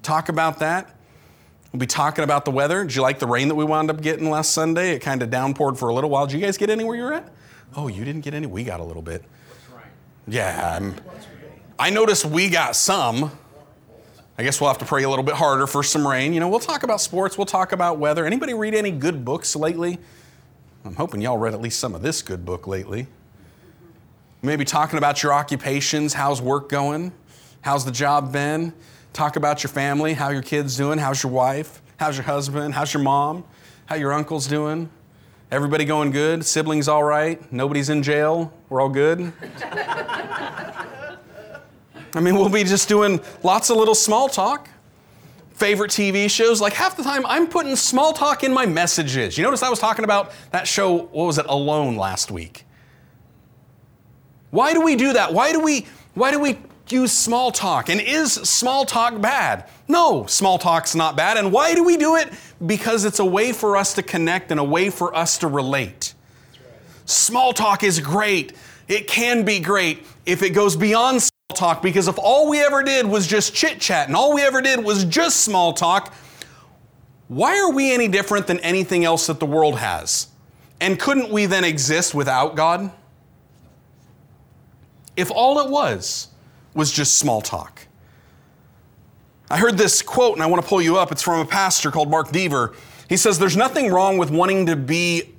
Talk 0.00 0.28
about 0.28 0.60
that. 0.60 0.94
We'll 1.72 1.80
be 1.80 1.88
talking 1.88 2.22
about 2.22 2.44
the 2.44 2.52
weather. 2.52 2.84
Did 2.84 2.94
you 2.94 3.02
like 3.02 3.18
the 3.18 3.26
rain 3.26 3.48
that 3.48 3.56
we 3.56 3.64
wound 3.64 3.90
up 3.90 4.00
getting 4.00 4.30
last 4.30 4.52
Sunday? 4.52 4.92
It 4.92 5.00
kind 5.00 5.24
of 5.24 5.30
downpoured 5.30 5.76
for 5.76 5.88
a 5.88 5.92
little 5.92 6.08
while. 6.08 6.28
Did 6.28 6.38
you 6.38 6.46
guys 6.46 6.56
get 6.56 6.70
anywhere 6.70 6.94
you 6.94 7.02
were 7.02 7.14
at? 7.14 7.28
Oh, 7.74 7.88
you 7.88 8.04
didn't 8.04 8.20
get 8.20 8.34
any? 8.34 8.46
We 8.46 8.62
got 8.62 8.78
a 8.78 8.84
little 8.84 9.02
bit. 9.02 9.24
Yeah. 10.28 10.76
I'm, 10.76 10.94
I 11.80 11.90
noticed 11.90 12.24
we 12.24 12.48
got 12.48 12.76
some. 12.76 13.32
I 14.42 14.44
guess 14.44 14.60
we'll 14.60 14.70
have 14.70 14.78
to 14.78 14.84
pray 14.84 15.04
a 15.04 15.08
little 15.08 15.22
bit 15.22 15.36
harder 15.36 15.68
for 15.68 15.84
some 15.84 16.04
rain. 16.04 16.34
You 16.34 16.40
know, 16.40 16.48
we'll 16.48 16.58
talk 16.58 16.82
about 16.82 17.00
sports, 17.00 17.38
we'll 17.38 17.46
talk 17.46 17.70
about 17.70 18.00
weather. 18.00 18.26
Anybody 18.26 18.54
read 18.54 18.74
any 18.74 18.90
good 18.90 19.24
books 19.24 19.54
lately? 19.54 20.00
I'm 20.84 20.96
hoping 20.96 21.20
y'all 21.20 21.38
read 21.38 21.54
at 21.54 21.60
least 21.60 21.78
some 21.78 21.94
of 21.94 22.02
this 22.02 22.22
good 22.22 22.44
book 22.44 22.66
lately. 22.66 23.06
Maybe 24.42 24.64
talking 24.64 24.98
about 24.98 25.22
your 25.22 25.32
occupations, 25.32 26.14
how's 26.14 26.42
work 26.42 26.68
going? 26.68 27.12
How's 27.60 27.84
the 27.84 27.92
job 27.92 28.32
been? 28.32 28.72
Talk 29.12 29.36
about 29.36 29.62
your 29.62 29.70
family, 29.70 30.12
how 30.12 30.30
your 30.30 30.42
kids 30.42 30.76
doing, 30.76 30.98
how's 30.98 31.22
your 31.22 31.30
wife, 31.30 31.80
how's 31.98 32.16
your 32.16 32.24
husband, 32.24 32.74
how's 32.74 32.92
your 32.92 33.04
mom, 33.04 33.44
how 33.86 33.94
your 33.94 34.12
uncle's 34.12 34.48
doing? 34.48 34.90
Everybody 35.52 35.84
going 35.84 36.10
good? 36.10 36.44
Siblings 36.44 36.88
all 36.88 37.04
right? 37.04 37.40
Nobody's 37.52 37.90
in 37.90 38.02
jail? 38.02 38.52
We're 38.70 38.80
all 38.80 38.88
good? 38.88 39.32
I 42.14 42.20
mean, 42.20 42.34
we'll 42.36 42.48
be 42.48 42.64
just 42.64 42.88
doing 42.88 43.20
lots 43.42 43.70
of 43.70 43.76
little 43.76 43.94
small 43.94 44.28
talk. 44.28 44.68
Favorite 45.54 45.90
TV 45.90 46.30
shows, 46.30 46.60
like 46.60 46.72
half 46.72 46.96
the 46.96 47.02
time 47.02 47.24
I'm 47.26 47.46
putting 47.46 47.76
small 47.76 48.12
talk 48.12 48.42
in 48.42 48.52
my 48.52 48.66
messages. 48.66 49.38
You 49.38 49.44
notice 49.44 49.62
I 49.62 49.70
was 49.70 49.78
talking 49.78 50.04
about 50.04 50.32
that 50.50 50.66
show, 50.66 50.96
what 50.96 51.26
was 51.26 51.38
it, 51.38 51.46
Alone 51.48 51.96
last 51.96 52.30
week? 52.30 52.64
Why 54.50 54.72
do 54.72 54.82
we 54.82 54.96
do 54.96 55.12
that? 55.14 55.32
Why 55.32 55.52
do 55.52 55.60
we 55.60 55.86
why 56.14 56.30
do 56.30 56.38
we 56.38 56.58
use 56.88 57.10
small 57.10 57.50
talk? 57.50 57.88
And 57.88 58.00
is 58.00 58.32
small 58.32 58.84
talk 58.84 59.18
bad? 59.20 59.68
No, 59.88 60.26
small 60.26 60.58
talk's 60.58 60.94
not 60.94 61.16
bad. 61.16 61.38
And 61.38 61.50
why 61.50 61.74
do 61.74 61.82
we 61.82 61.96
do 61.96 62.16
it? 62.16 62.30
Because 62.64 63.06
it's 63.06 63.18
a 63.18 63.24
way 63.24 63.52
for 63.52 63.78
us 63.78 63.94
to 63.94 64.02
connect 64.02 64.50
and 64.50 64.60
a 64.60 64.64
way 64.64 64.90
for 64.90 65.14
us 65.16 65.38
to 65.38 65.48
relate. 65.48 66.14
Right. 66.52 67.08
Small 67.08 67.54
talk 67.54 67.82
is 67.82 67.98
great. 67.98 68.52
It 68.88 69.08
can 69.08 69.42
be 69.44 69.58
great 69.58 70.04
if 70.26 70.42
it 70.42 70.50
goes 70.50 70.76
beyond 70.76 71.22
small 71.22 71.31
talk 71.52 71.82
because 71.82 72.08
if 72.08 72.18
all 72.18 72.48
we 72.48 72.60
ever 72.60 72.82
did 72.82 73.06
was 73.06 73.26
just 73.26 73.54
chit 73.54 73.80
chat 73.80 74.08
and 74.08 74.16
all 74.16 74.34
we 74.34 74.42
ever 74.42 74.60
did 74.60 74.82
was 74.82 75.04
just 75.04 75.40
small 75.40 75.72
talk, 75.72 76.12
why 77.28 77.58
are 77.58 77.72
we 77.72 77.92
any 77.92 78.08
different 78.08 78.46
than 78.46 78.58
anything 78.60 79.04
else 79.04 79.26
that 79.26 79.40
the 79.40 79.46
world 79.46 79.78
has? 79.78 80.28
And 80.80 80.98
couldn't 80.98 81.30
we 81.30 81.46
then 81.46 81.64
exist 81.64 82.14
without 82.14 82.56
God? 82.56 82.90
if 85.16 85.30
all 85.30 85.60
it 85.60 85.70
was 85.70 86.28
was 86.74 86.90
just 86.90 87.18
small 87.18 87.40
talk. 87.40 87.86
I 89.50 89.58
heard 89.58 89.76
this 89.76 90.00
quote 90.00 90.34
and 90.34 90.42
I 90.42 90.46
want 90.46 90.62
to 90.62 90.68
pull 90.68 90.80
you 90.80 90.96
up. 90.96 91.12
It's 91.12 91.22
from 91.22 91.40
a 91.40 91.44
pastor 91.44 91.90
called 91.90 92.10
Mark 92.10 92.32
Dever. 92.32 92.74
He 93.08 93.16
says, 93.16 93.38
There's 93.38 93.56
nothing 93.56 93.92
wrong 93.92 94.16
with 94.16 94.30
wanting 94.30 94.66
to 94.66 94.76
be, 94.76 95.34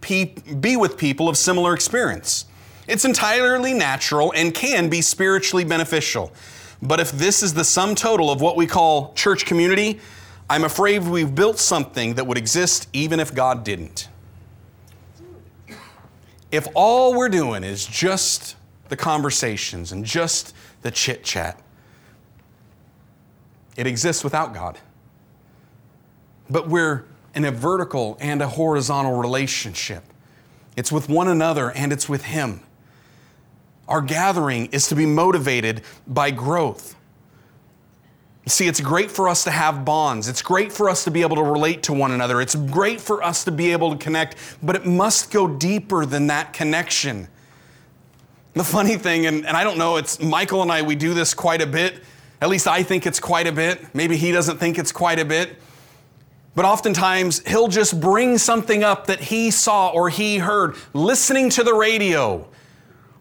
be 0.59 0.77
with 0.77 0.97
people 0.97 1.27
of 1.27 1.37
similar 1.37 1.73
experience. 1.73 2.45
It's 2.87 3.05
entirely 3.05 3.73
natural 3.73 4.33
and 4.35 4.53
can 4.53 4.89
be 4.89 5.01
spiritually 5.01 5.63
beneficial. 5.63 6.31
But 6.81 6.99
if 6.99 7.11
this 7.11 7.41
is 7.41 7.53
the 7.53 7.63
sum 7.63 7.95
total 7.95 8.29
of 8.29 8.41
what 8.41 8.57
we 8.57 8.67
call 8.67 9.13
church 9.13 9.45
community, 9.45 9.99
I'm 10.49 10.65
afraid 10.65 11.03
we've 11.03 11.33
built 11.33 11.57
something 11.57 12.15
that 12.15 12.27
would 12.27 12.37
exist 12.37 12.89
even 12.91 13.19
if 13.19 13.33
God 13.33 13.63
didn't. 13.63 14.09
If 16.51 16.67
all 16.75 17.15
we're 17.15 17.29
doing 17.29 17.63
is 17.63 17.85
just 17.85 18.55
the 18.89 18.97
conversations 18.97 19.91
and 19.91 20.05
just 20.05 20.53
the 20.81 20.91
chit 20.91 21.23
chat. 21.23 21.59
It 23.75 23.87
exists 23.87 24.23
without 24.23 24.53
God. 24.53 24.77
But 26.49 26.67
we're 26.67 27.05
in 27.33 27.45
a 27.45 27.51
vertical 27.51 28.17
and 28.19 28.41
a 28.41 28.47
horizontal 28.47 29.17
relationship. 29.17 30.03
It's 30.75 30.91
with 30.91 31.09
one 31.09 31.27
another 31.27 31.71
and 31.71 31.91
it's 31.91 32.07
with 32.07 32.25
Him. 32.25 32.61
Our 33.87 34.01
gathering 34.01 34.67
is 34.67 34.87
to 34.87 34.95
be 34.95 35.05
motivated 35.05 35.81
by 36.07 36.31
growth. 36.31 36.95
See, 38.45 38.67
it's 38.67 38.81
great 38.81 39.09
for 39.09 39.29
us 39.29 39.45
to 39.45 39.51
have 39.51 39.85
bonds. 39.85 40.27
It's 40.27 40.41
great 40.41 40.71
for 40.71 40.89
us 40.89 41.05
to 41.05 41.11
be 41.11 41.21
able 41.21 41.37
to 41.37 41.43
relate 41.43 41.83
to 41.83 41.93
one 41.93 42.11
another. 42.11 42.41
It's 42.41 42.55
great 42.55 42.99
for 42.99 43.23
us 43.23 43.45
to 43.45 43.51
be 43.51 43.71
able 43.71 43.91
to 43.91 43.97
connect, 43.97 44.35
but 44.61 44.75
it 44.75 44.85
must 44.85 45.31
go 45.31 45.47
deeper 45.47 46.05
than 46.05 46.27
that 46.27 46.51
connection. 46.51 47.29
The 48.53 48.63
funny 48.63 48.97
thing, 48.97 49.25
and, 49.25 49.45
and 49.45 49.55
I 49.55 49.63
don't 49.63 49.77
know, 49.77 49.95
it's 49.95 50.19
Michael 50.19 50.61
and 50.61 50.71
I, 50.71 50.81
we 50.81 50.95
do 50.95 51.13
this 51.13 51.33
quite 51.33 51.61
a 51.61 51.65
bit. 51.65 52.03
At 52.41 52.49
least 52.49 52.67
I 52.67 52.83
think 52.83 53.07
it's 53.07 53.19
quite 53.19 53.47
a 53.47 53.51
bit. 53.53 53.95
Maybe 53.95 54.17
he 54.17 54.33
doesn't 54.33 54.57
think 54.57 54.77
it's 54.77 54.91
quite 54.91 55.19
a 55.19 55.25
bit. 55.25 55.57
But 56.53 56.65
oftentimes, 56.65 57.39
he'll 57.47 57.69
just 57.69 57.99
bring 57.99 58.37
something 58.37 58.83
up 58.83 59.07
that 59.07 59.21
he 59.21 59.49
saw 59.49 59.89
or 59.89 60.09
he 60.09 60.37
heard 60.37 60.75
listening 60.93 61.49
to 61.51 61.63
the 61.63 61.73
radio, 61.73 62.47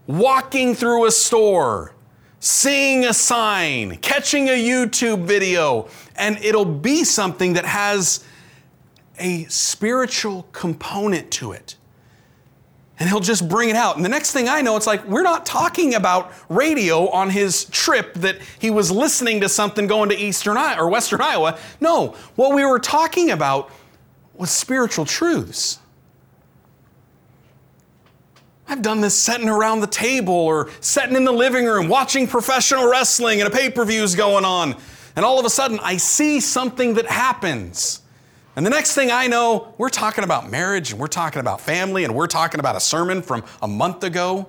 walking 0.06 0.74
through 0.74 1.06
a 1.06 1.10
store, 1.10 1.94
seeing 2.40 3.04
a 3.04 3.14
sign, 3.14 3.96
catching 3.98 4.48
a 4.48 4.52
YouTube 4.52 5.24
video, 5.24 5.88
and 6.16 6.38
it'll 6.38 6.64
be 6.64 7.04
something 7.04 7.54
that 7.54 7.64
has 7.64 8.24
a 9.18 9.44
spiritual 9.44 10.48
component 10.52 11.30
to 11.30 11.52
it 11.52 11.76
and 13.02 13.08
he'll 13.08 13.18
just 13.18 13.48
bring 13.48 13.68
it 13.68 13.74
out. 13.74 13.96
And 13.96 14.04
the 14.04 14.08
next 14.08 14.30
thing 14.30 14.48
I 14.48 14.60
know, 14.62 14.76
it's 14.76 14.86
like 14.86 15.04
we're 15.08 15.24
not 15.24 15.44
talking 15.44 15.96
about 15.96 16.32
radio 16.48 17.08
on 17.08 17.30
his 17.30 17.64
trip 17.64 18.14
that 18.14 18.38
he 18.60 18.70
was 18.70 18.92
listening 18.92 19.40
to 19.40 19.48
something 19.48 19.88
going 19.88 20.10
to 20.10 20.16
Eastern 20.16 20.56
or 20.56 20.88
Western 20.88 21.20
Iowa. 21.20 21.58
No, 21.80 22.14
what 22.36 22.54
we 22.54 22.64
were 22.64 22.78
talking 22.78 23.32
about 23.32 23.72
was 24.34 24.52
spiritual 24.52 25.04
truths. 25.04 25.80
I've 28.68 28.82
done 28.82 29.00
this 29.00 29.18
sitting 29.18 29.48
around 29.48 29.80
the 29.80 29.86
table 29.86 30.34
or 30.34 30.70
sitting 30.80 31.16
in 31.16 31.24
the 31.24 31.32
living 31.32 31.66
room 31.66 31.88
watching 31.88 32.26
professional 32.26 32.88
wrestling 32.88 33.40
and 33.40 33.48
a 33.48 33.54
pay 33.54 33.70
per 33.70 33.84
view's 33.84 34.14
going 34.14 34.44
on. 34.44 34.76
And 35.14 35.24
all 35.24 35.38
of 35.38 35.44
a 35.44 35.50
sudden, 35.50 35.78
I 35.82 35.98
see 35.98 36.40
something 36.40 36.94
that 36.94 37.06
happens. 37.06 38.00
And 38.54 38.64
the 38.64 38.70
next 38.70 38.94
thing 38.94 39.10
I 39.10 39.26
know, 39.26 39.74
we're 39.78 39.88
talking 39.88 40.24
about 40.24 40.50
marriage 40.50 40.92
and 40.92 41.00
we're 41.00 41.06
talking 41.06 41.40
about 41.40 41.60
family 41.60 42.04
and 42.04 42.14
we're 42.14 42.26
talking 42.26 42.60
about 42.60 42.76
a 42.76 42.80
sermon 42.80 43.22
from 43.22 43.44
a 43.60 43.68
month 43.68 44.04
ago. 44.04 44.48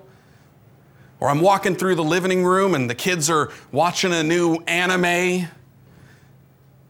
Or 1.20 1.30
I'm 1.30 1.40
walking 1.40 1.74
through 1.74 1.94
the 1.94 2.04
living 2.04 2.44
room 2.44 2.74
and 2.74 2.88
the 2.88 2.94
kids 2.94 3.30
are 3.30 3.50
watching 3.72 4.12
a 4.12 4.22
new 4.22 4.56
anime, 4.66 5.04
and 5.04 5.48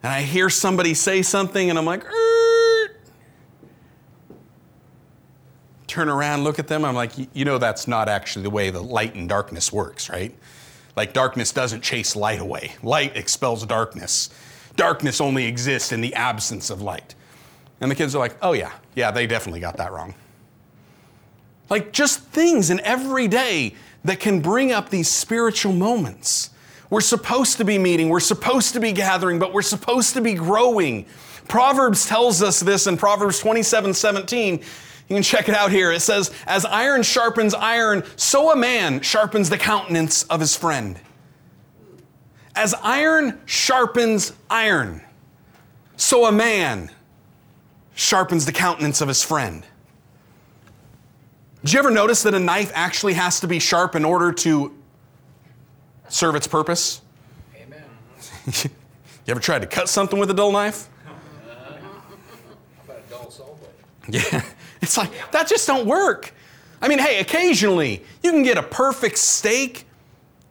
I 0.03 0.23
hear 0.23 0.51
somebody 0.51 0.93
say 0.93 1.23
something, 1.23 1.71
and 1.71 1.79
I'm 1.79 1.87
like, 1.87 2.05
"Er." 2.05 2.24
Turn 5.95 6.09
around, 6.09 6.43
look 6.43 6.59
at 6.59 6.67
them. 6.67 6.85
I'm 6.85 6.97
like, 6.97 7.13
you 7.33 7.45
know, 7.45 7.59
that's 7.59 7.87
not 7.87 8.09
actually 8.09 8.43
the 8.43 8.51
way 8.51 8.71
the 8.71 8.83
light 8.83 9.15
and 9.15 9.29
darkness 9.29 9.73
works, 9.73 10.11
right? 10.11 10.35
Like, 10.97 11.13
darkness 11.13 11.53
doesn't 11.53 11.83
chase 11.83 12.17
light 12.17 12.41
away, 12.41 12.73
light 12.83 13.17
expels 13.17 13.65
darkness. 13.65 14.31
Darkness 14.75 15.21
only 15.21 15.47
exists 15.47 15.93
in 15.93 16.01
the 16.01 16.13
absence 16.15 16.69
of 16.69 16.83
light. 16.83 17.15
And 17.81 17.89
the 17.89 17.95
kids 17.95 18.17
are 18.17 18.19
like, 18.19 18.37
oh, 18.43 18.55
yeah, 18.55 18.73
yeah, 18.97 19.13
they 19.13 19.29
definitely 19.29 19.61
got 19.61 19.77
that 19.77 19.93
wrong. 19.93 20.15
Like, 21.71 21.93
just 21.93 22.21
things 22.25 22.71
in 22.71 22.81
every 22.81 23.29
day 23.29 23.77
that 24.03 24.19
can 24.19 24.41
bring 24.41 24.73
up 24.73 24.91
these 24.91 25.09
spiritual 25.09 25.73
moments. 25.73 26.51
We're 26.91 27.03
supposed 27.03 27.57
to 27.59 27.65
be 27.65 27.79
meeting, 27.79 28.09
we're 28.09 28.19
supposed 28.19 28.73
to 28.73 28.81
be 28.81 28.91
gathering, 28.91 29.39
but 29.39 29.53
we're 29.53 29.63
supposed 29.63 30.15
to 30.15 30.21
be 30.21 30.35
growing. 30.35 31.07
Proverbs 31.47 32.09
tells 32.09 32.43
us 32.43 32.59
this 32.59 32.89
in 32.89 32.97
Proverbs 32.97 33.39
27 33.39 33.95
17. 33.95 34.65
You 35.09 35.17
can 35.17 35.23
check 35.23 35.49
it 35.49 35.55
out 35.55 35.71
here. 35.71 35.93
It 35.93 36.01
says, 36.01 36.31
As 36.47 36.65
iron 36.65 37.03
sharpens 37.03 37.55
iron, 37.55 38.05
so 38.17 38.53
a 38.53 38.57
man 38.57 39.01
sharpens 39.03 39.51
the 39.51 39.59
countenance 39.59 40.25
of 40.25 40.41
his 40.41 40.57
friend. 40.57 40.99
As 42.57 42.75
iron 42.83 43.41
sharpens 43.45 44.33
iron, 44.49 45.03
so 45.97 46.27
a 46.27 46.33
man 46.33 46.91
sharpens 47.95 48.47
the 48.47 48.53
countenance 48.53 49.01
of 49.01 49.09
his 49.09 49.23
friend. 49.23 49.65
Did 51.65 51.73
you 51.73 51.79
ever 51.79 51.91
notice 51.91 52.23
that 52.23 52.35
a 52.35 52.39
knife 52.39 52.71
actually 52.75 53.15
has 53.15 53.41
to 53.41 53.47
be 53.47 53.59
sharp 53.59 53.95
in 53.95 54.05
order 54.05 54.33
to 54.33 54.75
serve 56.09 56.35
its 56.35 56.47
purpose? 56.47 57.01
Amen. 57.57 57.83
you 58.65 58.71
ever 59.29 59.41
tried 59.41 59.61
to 59.61 59.67
cut 59.67 59.89
something 59.89 60.19
with 60.19 60.31
a 60.31 60.35
dull 60.35 60.53
knife? 60.53 60.89
How 61.05 61.13
about 62.85 62.99
a 62.99 63.11
dull 63.11 63.31
saw 63.31 63.45
blade? 63.55 64.23
Yeah. 64.33 64.45
It's 64.85 64.99
like, 64.99 65.11
that 65.33 65.49
just 65.49 65.67
don't 65.67 65.87
work. 65.87 66.35
I 66.83 66.89
mean, 66.89 66.99
hey, 66.99 67.19
occasionally 67.19 68.05
you 68.23 68.31
can 68.31 68.43
get 68.43 68.59
a 68.59 68.63
perfect 68.63 69.17
steak 69.17 69.87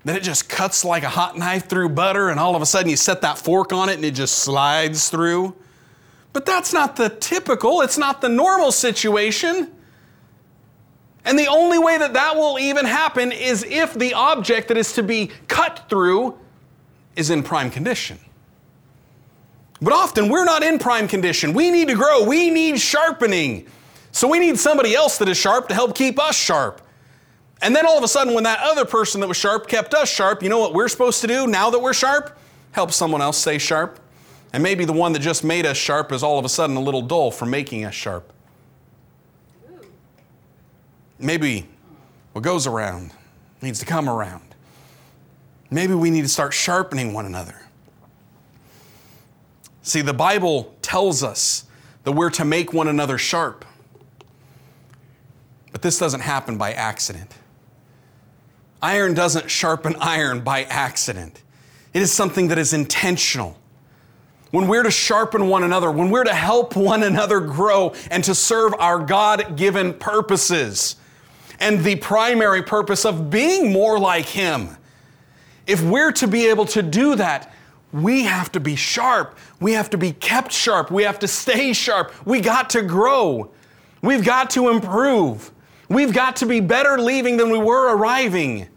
that 0.05 0.15
it 0.15 0.23
just 0.23 0.49
cuts 0.49 0.83
like 0.83 1.03
a 1.03 1.09
hot 1.09 1.37
knife 1.37 1.69
through 1.69 1.89
butter, 1.89 2.29
and 2.29 2.39
all 2.39 2.55
of 2.55 2.61
a 2.61 2.65
sudden 2.65 2.89
you 2.89 2.97
set 2.97 3.21
that 3.21 3.37
fork 3.37 3.71
on 3.71 3.89
it 3.89 3.95
and 3.95 4.03
it 4.03 4.15
just 4.15 4.39
slides 4.39 5.09
through. 5.09 5.55
But 6.33 6.45
that's 6.47 6.73
not 6.73 6.95
the 6.95 7.09
typical, 7.09 7.81
it's 7.81 7.97
not 7.97 8.19
the 8.21 8.27
normal 8.27 8.71
situation. 8.71 9.71
And 11.25 11.37
the 11.37 11.47
only 11.47 11.77
way 11.77 11.97
that 11.99 12.13
that 12.13 12.35
will 12.35 12.57
even 12.59 12.85
happen 12.85 13.31
is 13.31 13.63
if 13.63 13.93
the 13.93 14.15
object 14.15 14.67
that 14.69 14.77
is 14.77 14.93
to 14.93 15.03
be 15.03 15.29
cut 15.47 15.85
through 15.89 16.37
is 17.15 17.29
in 17.29 17.43
prime 17.43 17.69
condition. 17.69 18.17
But 19.79 19.93
often 19.93 20.27
we're 20.27 20.43
not 20.43 20.63
in 20.63 20.79
prime 20.79 21.07
condition. 21.07 21.53
We 21.53 21.69
need 21.69 21.87
to 21.89 21.95
grow, 21.95 22.25
we 22.25 22.49
need 22.49 22.79
sharpening. 22.79 23.67
So 24.13 24.27
we 24.29 24.39
need 24.39 24.57
somebody 24.57 24.95
else 24.95 25.17
that 25.17 25.27
is 25.27 25.37
sharp 25.37 25.67
to 25.67 25.73
help 25.73 25.95
keep 25.95 26.19
us 26.19 26.37
sharp. 26.37 26.81
And 27.63 27.75
then 27.75 27.85
all 27.85 27.97
of 27.97 28.03
a 28.03 28.07
sudden, 28.07 28.33
when 28.33 28.43
that 28.43 28.59
other 28.61 28.85
person 28.85 29.19
that 29.21 29.27
was 29.27 29.37
sharp 29.37 29.67
kept 29.67 29.93
us 29.93 30.09
sharp, 30.09 30.43
you 30.43 30.49
know 30.49 30.59
what 30.59 30.73
we're 30.73 30.87
supposed 30.87 31.19
to 31.21 31.27
do 31.27 31.47
now 31.47 31.71
that 31.71 31.79
we're 31.79 31.93
sharp? 31.93 32.37
Help 32.71 32.91
someone 32.91 33.21
else 33.21 33.37
stay 33.37 33.57
sharp. 33.57 33.99
And 34.53 34.61
maybe 34.61 34.85
the 34.85 34.93
one 34.93 35.13
that 35.13 35.19
just 35.19 35.43
made 35.43 35.65
us 35.65 35.77
sharp 35.77 36.11
is 36.11 36.21
all 36.21 36.37
of 36.37 36.45
a 36.45 36.49
sudden 36.49 36.75
a 36.75 36.79
little 36.79 37.01
dull 37.01 37.31
for 37.31 37.47
making 37.47 37.85
us 37.85 37.95
sharp. 37.95 38.31
Maybe 41.17 41.67
what 42.33 42.43
goes 42.43 42.67
around 42.67 43.11
needs 43.61 43.79
to 43.79 43.85
come 43.85 44.07
around. 44.07 44.43
Maybe 45.71 45.95
we 45.95 46.11
need 46.11 46.21
to 46.21 46.29
start 46.29 46.53
sharpening 46.53 47.13
one 47.13 47.25
another. 47.25 47.55
See, 49.81 50.01
the 50.01 50.13
Bible 50.13 50.75
tells 50.83 51.23
us 51.23 51.65
that 52.03 52.11
we're 52.11 52.29
to 52.31 52.45
make 52.45 52.73
one 52.73 52.87
another 52.87 53.17
sharp. 53.17 53.65
But 55.73 55.81
this 55.81 55.99
doesn't 55.99 56.21
happen 56.21 56.57
by 56.57 56.71
accident. 56.71 57.33
Iron 58.81 59.13
doesn't 59.13 59.51
sharpen 59.51 59.95
iron 59.99 60.41
by 60.41 60.63
accident, 60.63 61.43
it 61.93 62.01
is 62.01 62.11
something 62.11 62.47
that 62.47 62.57
is 62.57 62.71
intentional. 62.71 63.57
When 64.51 64.67
we're 64.67 64.83
to 64.83 64.91
sharpen 64.91 65.49
one 65.49 65.63
another, 65.63 65.91
when 65.91 66.11
we're 66.11 66.25
to 66.25 66.33
help 66.33 66.75
one 66.75 67.01
another 67.01 67.39
grow 67.39 67.95
and 68.11 68.23
to 68.25 68.35
serve 68.35 68.75
our 68.77 68.99
God 68.99 69.57
given 69.57 69.95
purposes, 69.95 70.95
and 71.59 71.79
the 71.83 71.95
primary 71.95 72.61
purpose 72.61 73.05
of 73.05 73.29
being 73.29 73.71
more 73.71 73.97
like 73.97 74.25
Him. 74.25 74.77
If 75.65 75.81
we're 75.81 76.11
to 76.13 76.27
be 76.27 76.47
able 76.47 76.65
to 76.67 76.83
do 76.83 77.15
that, 77.15 77.53
we 77.93 78.23
have 78.23 78.51
to 78.51 78.59
be 78.59 78.75
sharp. 78.75 79.37
We 79.59 79.71
have 79.73 79.89
to 79.91 79.97
be 79.97 80.11
kept 80.11 80.51
sharp. 80.51 80.91
We 80.91 81.03
have 81.03 81.19
to 81.19 81.27
stay 81.27 81.71
sharp. 81.73 82.13
We 82.25 82.41
got 82.41 82.69
to 82.71 82.81
grow. 82.81 83.51
We've 84.01 84.25
got 84.25 84.49
to 84.51 84.69
improve. 84.69 85.52
We've 85.93 86.13
got 86.13 86.37
to 86.37 86.45
be 86.45 86.59
better 86.59 86.97
leaving 86.99 87.37
than 87.37 87.51
we 87.51 87.59
were 87.59 87.95
arriving. 87.95 88.67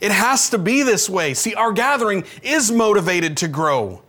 It 0.00 0.12
has 0.12 0.50
to 0.50 0.58
be 0.58 0.82
this 0.82 1.08
way. 1.08 1.34
See, 1.34 1.54
our 1.54 1.72
gathering 1.72 2.24
is 2.42 2.70
motivated 2.70 3.38
to 3.38 3.48
grow. 3.48 4.02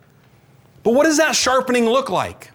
But 0.83 0.93
what 0.93 1.05
does 1.05 1.17
that 1.17 1.35
sharpening 1.35 1.85
look 1.85 2.09
like? 2.09 2.51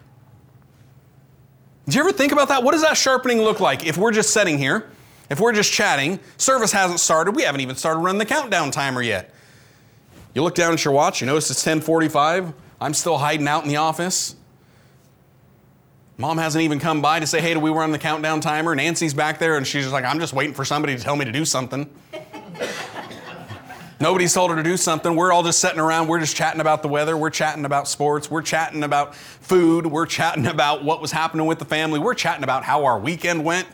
Do 1.87 1.95
you 1.95 2.01
ever 2.01 2.11
think 2.11 2.31
about 2.31 2.49
that? 2.49 2.63
What 2.63 2.73
does 2.73 2.81
that 2.81 2.97
sharpening 2.97 3.39
look 3.39 3.59
like 3.59 3.85
if 3.85 3.97
we're 3.97 4.11
just 4.11 4.31
sitting 4.31 4.57
here, 4.57 4.89
if 5.29 5.39
we're 5.39 5.53
just 5.53 5.71
chatting, 5.71 6.19
service 6.37 6.71
hasn't 6.71 6.99
started, 6.99 7.35
we 7.35 7.43
haven't 7.43 7.61
even 7.61 7.75
started 7.75 7.99
running 8.01 8.19
the 8.19 8.25
countdown 8.25 8.71
timer 8.71 9.01
yet. 9.01 9.33
You 10.35 10.43
look 10.43 10.55
down 10.55 10.73
at 10.73 10.83
your 10.83 10.93
watch, 10.93 11.21
you 11.21 11.27
notice 11.27 11.49
it's 11.49 11.65
1045, 11.65 12.53
I'm 12.79 12.93
still 12.93 13.17
hiding 13.17 13.47
out 13.47 13.63
in 13.63 13.69
the 13.69 13.77
office. 13.77 14.35
Mom 16.19 16.39
hasn't 16.39 16.63
even 16.63 16.79
come 16.79 16.99
by 16.99 17.19
to 17.19 17.27
say, 17.27 17.39
hey, 17.39 17.53
do 17.53 17.59
we 17.59 17.69
run 17.69 17.91
the 17.91 17.99
countdown 17.99 18.41
timer? 18.41 18.73
Nancy's 18.73 19.13
back 19.13 19.37
there 19.37 19.55
and 19.55 19.67
she's 19.67 19.83
just 19.83 19.93
like, 19.93 20.03
I'm 20.03 20.19
just 20.19 20.33
waiting 20.33 20.55
for 20.55 20.65
somebody 20.65 20.97
to 20.97 21.01
tell 21.01 21.15
me 21.15 21.25
to 21.25 21.31
do 21.31 21.45
something. 21.45 21.87
Nobody's 23.99 24.33
told 24.33 24.49
her 24.49 24.57
to 24.57 24.63
do 24.63 24.77
something. 24.77 25.15
We're 25.15 25.31
all 25.31 25.43
just 25.43 25.59
sitting 25.59 25.79
around. 25.79 26.07
We're 26.07 26.19
just 26.19 26.35
chatting 26.35 26.59
about 26.59 26.81
the 26.81 26.87
weather. 26.87 27.15
We're 27.15 27.29
chatting 27.29 27.65
about 27.65 27.87
sports. 27.87 28.31
We're 28.31 28.41
chatting 28.41 28.83
about 28.83 29.15
food. 29.15 29.85
We're 29.85 30.07
chatting 30.07 30.47
about 30.47 30.83
what 30.83 31.01
was 31.01 31.11
happening 31.11 31.45
with 31.45 31.59
the 31.59 31.65
family. 31.65 31.99
We're 31.99 32.15
chatting 32.15 32.43
about 32.43 32.63
how 32.63 32.85
our 32.85 32.97
weekend 32.99 33.45
went. 33.45 33.67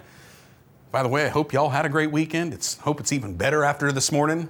By 0.92 1.02
the 1.02 1.10
way, 1.10 1.26
I 1.26 1.30
hope 1.30 1.54
y'all 1.54 1.70
had 1.70 1.86
a 1.86 1.90
great 1.90 2.12
weekend. 2.12 2.54
It's 2.54 2.78
hope 2.80 3.00
it's 3.00 3.14
even 3.14 3.36
better 3.36 3.64
after 3.64 3.92
this 3.94 4.12
morning. 4.12 4.50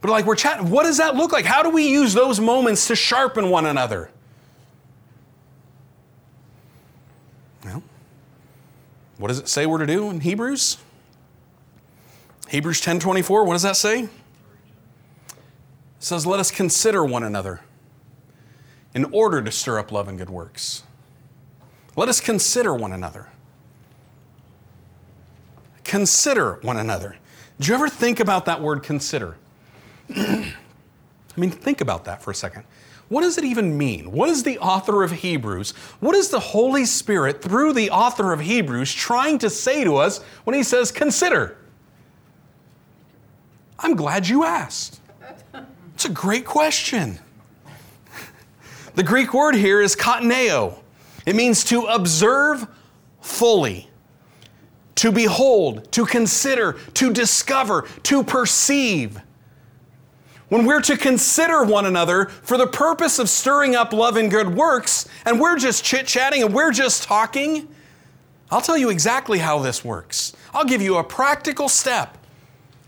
But 0.00 0.10
like 0.10 0.26
we're 0.26 0.36
chatting, 0.36 0.68
what 0.68 0.82
does 0.82 0.98
that 0.98 1.14
look 1.14 1.30
like? 1.32 1.44
How 1.44 1.62
do 1.62 1.70
we 1.70 1.88
use 1.88 2.12
those 2.12 2.40
moments 2.40 2.88
to 2.88 2.96
sharpen 2.96 3.50
one 3.50 3.66
another? 3.66 4.10
What 9.18 9.28
does 9.28 9.38
it 9.38 9.48
say 9.48 9.66
we're 9.66 9.78
to 9.78 9.86
do 9.86 10.10
in 10.10 10.20
Hebrews? 10.20 10.78
Hebrews 12.48 12.80
10:24, 12.80 13.44
what 13.44 13.52
does 13.52 13.62
that 13.62 13.76
say? 13.76 14.04
It 14.04 14.10
says, 15.98 16.24
"Let 16.24 16.40
us 16.40 16.50
consider 16.50 17.04
one 17.04 17.22
another 17.22 17.60
in 18.94 19.04
order 19.12 19.42
to 19.42 19.50
stir 19.50 19.78
up 19.78 19.92
love 19.92 20.08
and 20.08 20.16
good 20.16 20.30
works." 20.30 20.84
Let 21.96 22.08
us 22.08 22.20
consider 22.20 22.74
one 22.74 22.92
another. 22.92 23.26
Consider 25.82 26.60
one 26.62 26.76
another. 26.76 27.16
Do 27.58 27.68
you 27.68 27.74
ever 27.74 27.88
think 27.88 28.20
about 28.20 28.44
that 28.44 28.62
word 28.62 28.84
consider? 28.84 29.36
I 31.38 31.40
mean, 31.40 31.50
think 31.52 31.80
about 31.80 32.04
that 32.06 32.20
for 32.20 32.32
a 32.32 32.34
second. 32.34 32.64
What 33.08 33.20
does 33.20 33.38
it 33.38 33.44
even 33.44 33.78
mean? 33.78 34.10
What 34.10 34.28
is 34.28 34.42
the 34.42 34.58
author 34.58 35.04
of 35.04 35.12
Hebrews? 35.12 35.70
What 36.00 36.16
is 36.16 36.30
the 36.30 36.40
Holy 36.40 36.84
Spirit, 36.84 37.40
through 37.40 37.74
the 37.74 37.90
author 37.90 38.32
of 38.32 38.40
Hebrews, 38.40 38.92
trying 38.92 39.38
to 39.38 39.48
say 39.48 39.84
to 39.84 39.94
us 39.94 40.18
when 40.42 40.56
he 40.56 40.64
says, 40.64 40.90
consider? 40.90 41.56
I'm 43.78 43.94
glad 43.94 44.26
you 44.26 44.42
asked. 44.42 45.00
It's 45.94 46.06
a 46.06 46.10
great 46.10 46.44
question. 46.44 47.20
The 48.96 49.04
Greek 49.04 49.32
word 49.32 49.54
here 49.54 49.80
is 49.80 49.94
kataneo. 49.94 50.80
It 51.24 51.36
means 51.36 51.62
to 51.64 51.82
observe 51.82 52.66
fully, 53.20 53.88
to 54.96 55.12
behold, 55.12 55.92
to 55.92 56.04
consider, 56.04 56.72
to 56.94 57.12
discover, 57.12 57.86
to 58.02 58.24
perceive. 58.24 59.20
When 60.48 60.64
we're 60.64 60.80
to 60.82 60.96
consider 60.96 61.62
one 61.62 61.84
another 61.84 62.26
for 62.26 62.56
the 62.56 62.66
purpose 62.66 63.18
of 63.18 63.28
stirring 63.28 63.76
up 63.76 63.92
love 63.92 64.16
and 64.16 64.30
good 64.30 64.54
works, 64.54 65.06
and 65.26 65.38
we're 65.40 65.58
just 65.58 65.84
chit 65.84 66.06
chatting 66.06 66.42
and 66.42 66.54
we're 66.54 66.72
just 66.72 67.02
talking, 67.02 67.68
I'll 68.50 68.62
tell 68.62 68.78
you 68.78 68.88
exactly 68.88 69.38
how 69.38 69.58
this 69.58 69.84
works. 69.84 70.32
I'll 70.54 70.64
give 70.64 70.80
you 70.80 70.96
a 70.96 71.04
practical 71.04 71.68
step. 71.68 72.16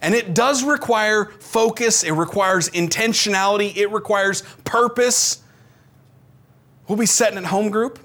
And 0.01 0.14
it 0.14 0.33
does 0.33 0.64
require 0.64 1.27
focus, 1.27 2.03
it 2.03 2.12
requires 2.12 2.70
intentionality, 2.70 3.77
it 3.77 3.92
requires 3.92 4.42
purpose. 4.64 5.42
We'll 6.88 6.96
be 6.96 7.05
setting 7.05 7.37
at 7.37 7.44
home 7.44 7.68
group. 7.68 7.99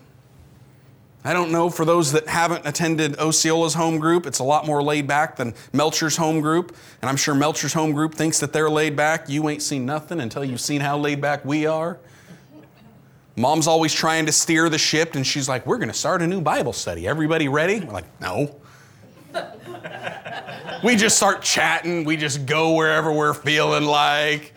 I 1.25 1.33
don't 1.33 1.51
know 1.51 1.71
for 1.71 1.85
those 1.85 2.11
that 2.11 2.27
haven't 2.27 2.67
attended 2.67 3.17
Osceola's 3.17 3.73
home 3.73 3.97
group, 3.97 4.27
it's 4.27 4.37
a 4.37 4.43
lot 4.43 4.67
more 4.67 4.83
laid 4.83 5.07
back 5.07 5.37
than 5.37 5.53
Melcher's 5.73 6.15
home 6.15 6.39
group. 6.39 6.75
And 7.01 7.09
I'm 7.09 7.17
sure 7.17 7.33
Melcher's 7.33 7.73
home 7.73 7.93
group 7.93 8.13
thinks 8.13 8.39
that 8.41 8.53
they're 8.53 8.69
laid 8.69 8.95
back. 8.95 9.27
You 9.27 9.49
ain't 9.49 9.63
seen 9.63 9.87
nothing 9.87 10.19
until 10.21 10.45
you've 10.45 10.61
seen 10.61 10.81
how 10.81 10.99
laid 10.99 11.21
back 11.21 11.43
we 11.43 11.65
are. 11.65 11.97
Mom's 13.35 13.65
always 13.65 13.91
trying 13.91 14.27
to 14.27 14.31
steer 14.31 14.69
the 14.69 14.77
ship, 14.77 15.15
and 15.15 15.25
she's 15.25 15.49
like, 15.49 15.65
We're 15.65 15.77
going 15.77 15.89
to 15.89 15.95
start 15.95 16.21
a 16.21 16.27
new 16.27 16.41
Bible 16.41 16.73
study. 16.73 17.07
Everybody 17.07 17.47
ready? 17.47 17.79
We're 17.79 17.91
like, 17.91 18.21
No. 18.21 18.55
we 20.83 20.95
just 20.95 21.17
start 21.17 21.41
chatting. 21.41 22.03
We 22.05 22.17
just 22.17 22.45
go 22.45 22.75
wherever 22.75 23.11
we're 23.11 23.33
feeling 23.33 23.85
like. 23.85 24.53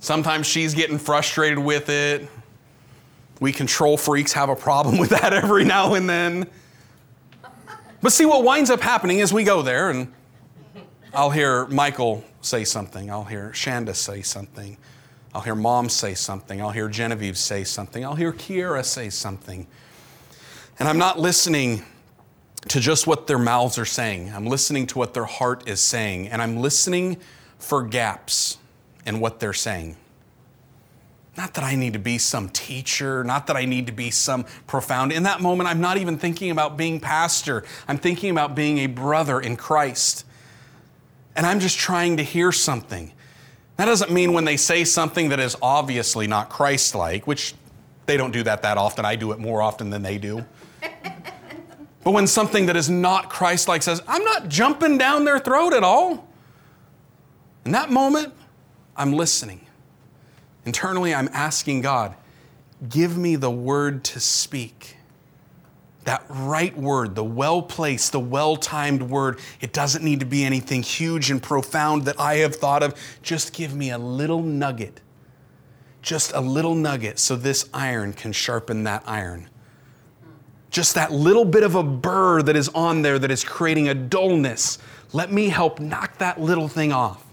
Sometimes 0.00 0.46
she's 0.46 0.72
getting 0.72 0.98
frustrated 0.98 1.58
with 1.58 1.90
it. 1.90 2.26
We 3.40 3.52
control 3.52 3.96
freaks 3.96 4.32
have 4.32 4.48
a 4.48 4.56
problem 4.56 4.98
with 5.00 5.10
that 5.10 5.32
every 5.32 5.64
now 5.64 5.94
and 5.94 6.08
then. 6.08 6.48
But 8.02 8.12
see, 8.12 8.26
what 8.26 8.44
winds 8.44 8.70
up 8.70 8.80
happening 8.80 9.18
is 9.18 9.32
we 9.32 9.44
go 9.44 9.62
there, 9.62 9.90
and 9.90 10.12
I'll 11.14 11.30
hear 11.30 11.66
Michael 11.66 12.24
say 12.40 12.64
something. 12.64 13.10
I'll 13.10 13.24
hear 13.24 13.50
Shanda 13.50 13.94
say 13.94 14.22
something. 14.22 14.76
I'll 15.34 15.40
hear 15.42 15.54
Mom 15.54 15.88
say 15.88 16.14
something. 16.14 16.62
I'll 16.62 16.70
hear 16.70 16.88
Genevieve 16.88 17.36
say 17.36 17.64
something. 17.64 18.04
I'll 18.04 18.14
hear 18.14 18.32
Kiera 18.32 18.84
say 18.84 19.10
something. 19.10 19.66
And 20.78 20.88
I'm 20.88 20.98
not 20.98 21.18
listening 21.18 21.84
to 22.68 22.80
just 22.80 23.06
what 23.06 23.26
their 23.26 23.38
mouths 23.38 23.78
are 23.78 23.84
saying. 23.84 24.32
I'm 24.32 24.46
listening 24.46 24.86
to 24.88 24.98
what 24.98 25.14
their 25.14 25.24
heart 25.24 25.68
is 25.68 25.80
saying. 25.80 26.28
And 26.28 26.42
I'm 26.42 26.56
listening 26.56 27.18
for 27.58 27.82
gaps 27.82 28.58
in 29.04 29.20
what 29.20 29.40
they're 29.40 29.52
saying. 29.52 29.96
Not 31.36 31.52
that 31.54 31.64
I 31.64 31.74
need 31.74 31.92
to 31.92 31.98
be 31.98 32.16
some 32.16 32.48
teacher, 32.48 33.22
not 33.22 33.46
that 33.48 33.56
I 33.56 33.66
need 33.66 33.86
to 33.88 33.92
be 33.92 34.10
some 34.10 34.46
profound. 34.66 35.12
In 35.12 35.24
that 35.24 35.40
moment, 35.40 35.68
I'm 35.68 35.80
not 35.80 35.98
even 35.98 36.16
thinking 36.16 36.50
about 36.50 36.78
being 36.78 36.98
pastor. 36.98 37.62
I'm 37.86 37.98
thinking 37.98 38.30
about 38.30 38.54
being 38.54 38.78
a 38.78 38.86
brother 38.86 39.38
in 39.38 39.56
Christ. 39.56 40.24
And 41.34 41.44
I'm 41.44 41.60
just 41.60 41.78
trying 41.78 42.16
to 42.16 42.22
hear 42.22 42.52
something. 42.52 43.12
That 43.76 43.84
doesn't 43.84 44.10
mean 44.10 44.32
when 44.32 44.46
they 44.46 44.56
say 44.56 44.84
something 44.84 45.28
that 45.28 45.40
is 45.40 45.54
obviously 45.60 46.26
not 46.26 46.48
Christ 46.48 46.94
like, 46.94 47.26
which 47.26 47.54
they 48.06 48.16
don't 48.16 48.30
do 48.30 48.42
that 48.44 48.62
that 48.62 48.78
often. 48.78 49.04
I 49.04 49.16
do 49.16 49.32
it 49.32 49.38
more 49.38 49.60
often 49.60 49.90
than 49.90 50.02
they 50.02 50.16
do. 50.16 50.42
but 52.02 52.12
when 52.12 52.26
something 52.26 52.66
that 52.66 52.76
is 52.76 52.88
not 52.88 53.28
Christ 53.28 53.68
like 53.68 53.82
says, 53.82 54.00
I'm 54.08 54.24
not 54.24 54.48
jumping 54.48 54.96
down 54.96 55.26
their 55.26 55.38
throat 55.38 55.74
at 55.74 55.84
all. 55.84 56.26
In 57.66 57.72
that 57.72 57.90
moment, 57.90 58.32
I'm 58.96 59.12
listening. 59.12 59.60
Internally, 60.66 61.14
I'm 61.14 61.30
asking 61.32 61.80
God, 61.80 62.16
give 62.88 63.16
me 63.16 63.36
the 63.36 63.50
word 63.50 64.02
to 64.04 64.20
speak. 64.20 64.96
That 66.04 66.24
right 66.28 66.76
word, 66.76 67.14
the 67.14 67.24
well 67.24 67.62
placed, 67.62 68.12
the 68.12 68.20
well 68.20 68.56
timed 68.56 69.02
word. 69.02 69.38
It 69.60 69.72
doesn't 69.72 70.04
need 70.04 70.20
to 70.20 70.26
be 70.26 70.44
anything 70.44 70.82
huge 70.82 71.30
and 71.30 71.42
profound 71.42 72.04
that 72.04 72.20
I 72.20 72.36
have 72.36 72.56
thought 72.56 72.82
of. 72.82 72.94
Just 73.22 73.52
give 73.52 73.74
me 73.74 73.90
a 73.90 73.98
little 73.98 74.42
nugget. 74.42 75.00
Just 76.02 76.32
a 76.32 76.40
little 76.40 76.74
nugget 76.74 77.18
so 77.18 77.36
this 77.36 77.68
iron 77.72 78.12
can 78.12 78.32
sharpen 78.32 78.84
that 78.84 79.04
iron. 79.06 79.48
Just 80.70 80.96
that 80.96 81.12
little 81.12 81.44
bit 81.44 81.62
of 81.62 81.76
a 81.76 81.82
burr 81.82 82.42
that 82.42 82.56
is 82.56 82.68
on 82.70 83.02
there 83.02 83.18
that 83.18 83.30
is 83.30 83.44
creating 83.44 83.88
a 83.88 83.94
dullness. 83.94 84.78
Let 85.12 85.32
me 85.32 85.48
help 85.48 85.78
knock 85.78 86.18
that 86.18 86.40
little 86.40 86.68
thing 86.68 86.92
off. 86.92 87.24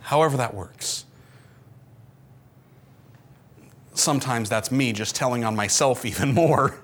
However, 0.00 0.36
that 0.36 0.54
works 0.54 1.04
sometimes 3.98 4.48
that's 4.48 4.70
me 4.70 4.92
just 4.92 5.14
telling 5.14 5.44
on 5.44 5.56
myself 5.56 6.04
even 6.04 6.32
more. 6.34 6.78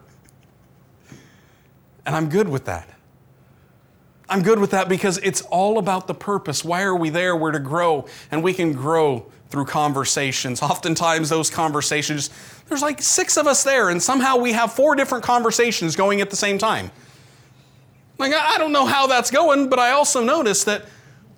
And 2.07 2.15
I'm 2.15 2.29
good 2.29 2.49
with 2.49 2.67
that. 2.67 2.89
I'm 4.29 4.43
good 4.43 4.59
with 4.59 4.71
that 4.71 4.89
because 4.89 5.19
it's 5.19 5.43
all 5.43 5.79
about 5.79 6.07
the 6.07 6.15
purpose. 6.15 6.65
Why 6.65 6.83
are 6.83 6.97
we 6.97 7.11
there? 7.11 7.37
We're 7.37 7.53
to 7.53 7.59
grow, 7.59 8.07
and 8.31 8.43
we 8.43 8.55
can 8.55 8.73
grow 8.73 9.27
through 9.51 9.67
conversations. 9.67 10.63
Oftentimes, 10.63 11.29
those 11.29 11.51
conversations, 11.51 12.31
there's 12.69 12.83
like 12.83 13.03
six 13.03 13.37
of 13.37 13.47
us 13.47 13.63
there, 13.65 13.91
and 13.91 14.03
somehow 14.03 14.37
we 14.37 14.53
have 14.53 14.73
four 14.73 14.97
different 14.97 15.25
conversations 15.25 15.95
going 15.95 16.21
at 16.21 16.31
the 16.31 16.37
same 16.37 16.59
time. 16.59 16.91
Like, 18.19 18.33
I 18.33 18.59
don't 18.59 18.73
know 18.73 18.87
how 18.87 19.07
that's 19.07 19.31
going, 19.31 19.69
but 19.69 19.79
I 19.79 19.91
also 19.91 20.25
notice 20.25 20.65
that 20.65 20.87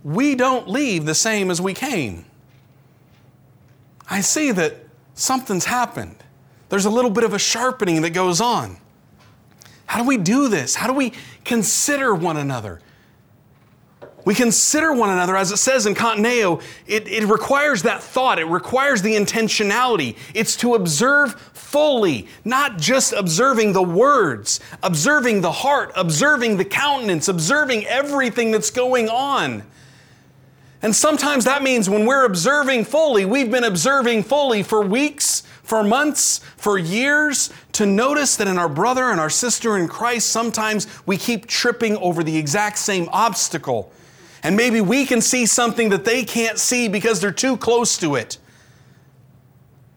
we 0.04 0.34
don't 0.34 0.68
leave 0.68 1.04
the 1.04 1.14
same 1.14 1.50
as 1.50 1.60
we 1.60 1.74
came. 1.74 2.24
I 4.08 4.20
see 4.20 4.52
that 4.52 4.85
something's 5.16 5.64
happened. 5.64 6.14
There's 6.68 6.84
a 6.84 6.90
little 6.90 7.10
bit 7.10 7.24
of 7.24 7.34
a 7.34 7.38
sharpening 7.38 8.02
that 8.02 8.10
goes 8.10 8.40
on. 8.40 8.76
How 9.86 10.00
do 10.00 10.06
we 10.06 10.16
do 10.16 10.48
this? 10.48 10.76
How 10.76 10.86
do 10.86 10.92
we 10.92 11.12
consider 11.44 12.14
one 12.14 12.36
another? 12.36 12.80
We 14.24 14.34
consider 14.34 14.92
one 14.92 15.10
another, 15.10 15.36
as 15.36 15.52
it 15.52 15.58
says 15.58 15.86
in 15.86 15.94
Contaneo, 15.94 16.60
it, 16.88 17.06
it 17.06 17.24
requires 17.26 17.82
that 17.84 18.02
thought, 18.02 18.40
it 18.40 18.46
requires 18.46 19.00
the 19.00 19.14
intentionality. 19.14 20.16
It's 20.34 20.56
to 20.56 20.74
observe 20.74 21.34
fully, 21.54 22.26
not 22.44 22.76
just 22.76 23.12
observing 23.12 23.72
the 23.72 23.84
words, 23.84 24.58
observing 24.82 25.42
the 25.42 25.52
heart, 25.52 25.92
observing 25.94 26.56
the 26.56 26.64
countenance, 26.64 27.28
observing 27.28 27.86
everything 27.86 28.50
that's 28.50 28.70
going 28.70 29.08
on. 29.08 29.62
And 30.86 30.94
sometimes 30.94 31.46
that 31.46 31.64
means 31.64 31.90
when 31.90 32.06
we're 32.06 32.26
observing 32.26 32.84
fully, 32.84 33.24
we've 33.24 33.50
been 33.50 33.64
observing 33.64 34.22
fully 34.22 34.62
for 34.62 34.82
weeks, 34.82 35.42
for 35.64 35.82
months, 35.82 36.38
for 36.56 36.78
years, 36.78 37.52
to 37.72 37.86
notice 37.86 38.36
that 38.36 38.46
in 38.46 38.56
our 38.56 38.68
brother 38.68 39.10
and 39.10 39.18
our 39.18 39.28
sister 39.28 39.78
in 39.78 39.88
Christ, 39.88 40.28
sometimes 40.28 40.86
we 41.04 41.16
keep 41.16 41.48
tripping 41.48 41.96
over 41.96 42.22
the 42.22 42.36
exact 42.36 42.78
same 42.78 43.08
obstacle. 43.10 43.90
And 44.44 44.56
maybe 44.56 44.80
we 44.80 45.06
can 45.06 45.20
see 45.20 45.44
something 45.44 45.88
that 45.88 46.04
they 46.04 46.22
can't 46.22 46.56
see 46.56 46.86
because 46.86 47.20
they're 47.20 47.32
too 47.32 47.56
close 47.56 47.98
to 47.98 48.14
it. 48.14 48.38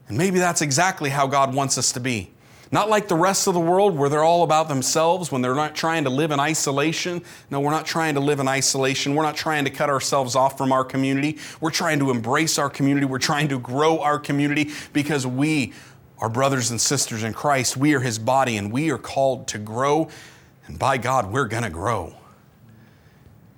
And 0.08 0.18
maybe 0.18 0.40
that's 0.40 0.60
exactly 0.60 1.10
how 1.10 1.28
God 1.28 1.54
wants 1.54 1.78
us 1.78 1.92
to 1.92 2.00
be. 2.00 2.32
Not 2.72 2.88
like 2.88 3.08
the 3.08 3.16
rest 3.16 3.48
of 3.48 3.54
the 3.54 3.60
world 3.60 3.96
where 3.96 4.08
they're 4.08 4.22
all 4.22 4.44
about 4.44 4.68
themselves 4.68 5.32
when 5.32 5.42
they're 5.42 5.56
not 5.56 5.74
trying 5.74 6.04
to 6.04 6.10
live 6.10 6.30
in 6.30 6.38
isolation. 6.38 7.22
No, 7.50 7.58
we're 7.58 7.72
not 7.72 7.84
trying 7.84 8.14
to 8.14 8.20
live 8.20 8.38
in 8.38 8.46
isolation. 8.46 9.16
We're 9.16 9.24
not 9.24 9.36
trying 9.36 9.64
to 9.64 9.70
cut 9.70 9.90
ourselves 9.90 10.36
off 10.36 10.56
from 10.56 10.70
our 10.70 10.84
community. 10.84 11.38
We're 11.60 11.72
trying 11.72 11.98
to 11.98 12.10
embrace 12.10 12.58
our 12.58 12.70
community. 12.70 13.06
We're 13.06 13.18
trying 13.18 13.48
to 13.48 13.58
grow 13.58 13.98
our 13.98 14.20
community 14.20 14.70
because 14.92 15.26
we 15.26 15.72
are 16.18 16.28
brothers 16.28 16.70
and 16.70 16.80
sisters 16.80 17.24
in 17.24 17.32
Christ. 17.32 17.76
We 17.76 17.94
are 17.94 18.00
His 18.00 18.20
body 18.20 18.56
and 18.56 18.70
we 18.70 18.90
are 18.92 18.98
called 18.98 19.48
to 19.48 19.58
grow. 19.58 20.08
And 20.66 20.78
by 20.78 20.96
God, 20.96 21.32
we're 21.32 21.48
going 21.48 21.64
to 21.64 21.70
grow. 21.70 22.14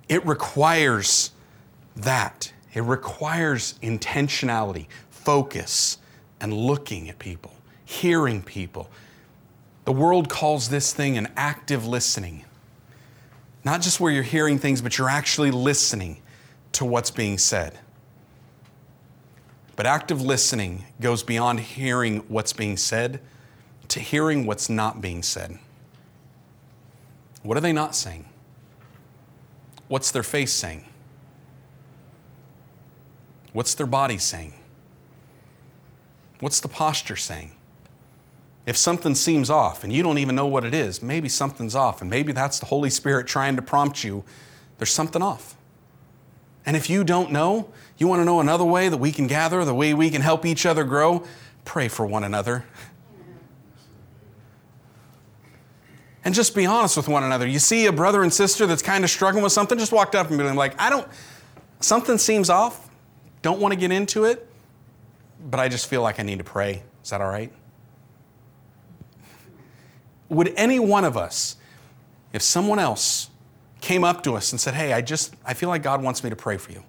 It 0.09 0.25
requires 0.25 1.33
that. 1.97 2.53
It 2.73 2.83
requires 2.83 3.75
intentionality, 3.83 4.87
focus, 5.11 5.99
and 6.41 6.55
looking 6.55 7.11
at 7.11 7.19
people, 7.19 7.53
hearing 7.93 8.43
people, 8.43 8.91
the 9.85 9.93
world 9.93 10.29
calls 10.29 10.69
this 10.69 10.93
thing 10.93 11.19
an 11.19 11.29
active 11.37 11.87
listening. 11.87 12.45
Not 13.65 13.83
just 13.83 14.01
where 14.01 14.13
you're 14.13 14.23
hearing 14.23 14.59
things, 14.59 14.81
but 14.81 14.99
you're 14.99 15.09
actually 15.09 15.51
listening 15.51 16.21
to 16.73 16.85
what's 16.85 17.11
being 17.11 17.39
said. 17.39 17.79
But 19.77 19.87
active 19.87 20.21
listening 20.21 20.85
goes 21.01 21.23
beyond 21.23 21.61
hearing 21.61 22.19
what's 22.29 22.53
being 22.53 22.77
said 22.77 23.21
to 23.89 24.01
hearing 24.01 24.47
what's 24.47 24.69
not 24.69 25.01
being 25.01 25.23
said. 25.23 25.59
What 27.43 27.57
are 27.57 27.61
they 27.61 27.73
not 27.73 27.95
saying? 27.95 28.27
What's 29.89 30.11
their 30.11 30.23
face 30.23 30.53
saying? 30.53 30.87
What's 33.53 33.75
their 33.75 33.87
body 33.87 34.19
saying? 34.19 34.55
What's 36.41 36.61
the 36.61 36.69
posture 36.69 37.17
saying? 37.17 37.53
If 38.65 38.77
something 38.77 39.15
seems 39.15 39.51
off 39.51 39.83
and 39.83 39.93
you 39.93 40.03
don't 40.03 40.19
even 40.19 40.37
know 40.37 40.47
what 40.47 40.65
it 40.65 40.73
is, 40.73 41.03
maybe 41.03 41.29
something's 41.29 41.75
off, 41.75 42.01
and 42.01 42.09
maybe 42.09 42.33
that's 42.33 42.61
the 42.61 42.67
Holy 42.67 42.91
Spirit 42.91 43.27
trying 43.27 43.57
to 43.57 43.63
prompt 43.63 44.05
you. 44.05 44.25
There's 44.79 44.93
something 44.93 45.21
off. 45.21 45.57
And 46.65 46.77
if 46.77 46.89
you 46.89 47.03
don't 47.03 47.33
know, 47.33 47.73
you 47.99 48.07
want 48.07 48.21
to 48.21 48.25
know 48.25 48.41
another 48.41 48.65
way 48.65 48.89
that 48.89 48.99
we 48.99 49.11
can 49.11 49.27
gather, 49.27 49.65
the 49.65 49.75
way 49.75 49.95
we 49.95 50.11
can 50.11 50.23
help 50.23 50.47
each 50.47 50.65
other 50.65 50.85
grow, 50.85 51.25
pray 51.65 51.89
for 51.89 52.07
one 52.07 52.23
another. 52.23 52.65
And 56.25 56.33
just 56.35 56.55
be 56.55 56.67
honest 56.67 56.97
with 56.97 57.09
one 57.09 57.25
another. 57.25 57.49
You 57.49 57.59
see 57.59 57.87
a 57.87 57.93
brother 57.93 58.23
and 58.23 58.33
sister 58.33 58.67
that's 58.69 58.83
kind 58.83 59.03
of 59.03 59.11
struggling 59.11 59.43
with 59.43 59.53
something, 59.53 59.77
just 59.77 59.91
walked 59.91 60.15
up 60.15 60.31
and 60.31 60.39
be 60.39 60.45
like, 60.45 60.81
I 60.81 60.89
don't, 60.89 61.09
something 61.81 62.17
seems 62.17 62.49
off. 62.49 62.89
Don't 63.43 63.61
want 63.61 63.75
to 63.75 63.81
get 63.81 63.91
into 63.91 64.23
it, 64.25 64.49
but 65.51 65.59
I 65.59 65.69
just 65.69 65.89
feel 65.89 66.01
like 66.01 66.21
I 66.21 66.23
need 66.23 66.39
to 66.39 66.45
pray. 66.45 66.85
Is 67.03 67.11
that 67.11 67.21
all 67.21 67.29
right? 67.29 67.53
Would 70.33 70.53
any 70.57 70.79
one 70.79 71.05
of 71.05 71.17
us, 71.17 71.57
if 72.33 72.43
someone 72.43 72.79
else 72.79 73.29
came 73.81 74.03
up 74.03 74.23
to 74.23 74.35
us 74.35 74.53
and 74.53 74.61
said, 74.61 74.75
Hey, 74.75 74.93
I 74.93 75.03
just, 75.03 75.35
I 75.45 75.55
feel 75.55 75.69
like 75.69 75.83
God 75.83 76.03
wants 76.03 76.25
me 76.25 76.31
to 76.31 76.37
pray 76.37 76.57
for 76.57 76.73
you, 76.73 76.83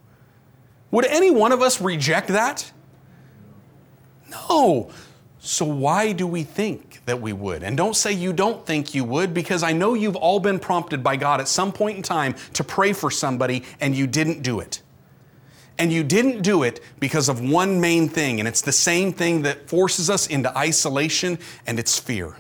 would 0.92 1.06
any 1.06 1.30
one 1.30 1.52
of 1.52 1.62
us 1.62 1.82
reject 1.82 2.30
that? 2.30 2.72
No. 4.30 4.90
So, 5.40 5.66
why 5.66 6.14
do 6.14 6.26
we 6.26 6.44
think 6.44 7.02
that 7.06 7.20
we 7.20 7.34
would? 7.34 7.64
And 7.64 7.76
don't 7.76 7.96
say 7.96 8.14
you 8.14 8.32
don't 8.32 8.66
think 8.66 8.96
you 8.96 9.04
would, 9.04 9.34
because 9.34 9.62
I 9.62 9.74
know 9.74 9.94
you've 9.94 10.16
all 10.16 10.40
been 10.40 10.58
prompted 10.58 11.04
by 11.04 11.18
God 11.18 11.42
at 11.42 11.50
some 11.50 11.74
point 11.74 11.98
in 11.98 12.04
time 12.04 12.36
to 12.54 12.64
pray 12.64 12.94
for 12.94 13.12
somebody 13.12 13.64
and 13.82 13.94
you 13.94 14.08
didn't 14.08 14.42
do 14.42 14.62
it. 14.62 14.82
And 15.78 15.92
you 15.92 16.04
didn't 16.04 16.44
do 16.44 16.64
it 16.64 16.80
because 17.00 17.28
of 17.28 17.42
one 17.42 17.82
main 17.82 18.08
thing, 18.08 18.40
and 18.40 18.48
it's 18.48 18.62
the 18.62 18.72
same 18.72 19.12
thing 19.12 19.42
that 19.42 19.68
forces 19.68 20.10
us 20.10 20.28
into 20.28 20.56
isolation, 20.58 21.40
and 21.68 21.78
it's 21.78 22.00
fear. 22.00 22.38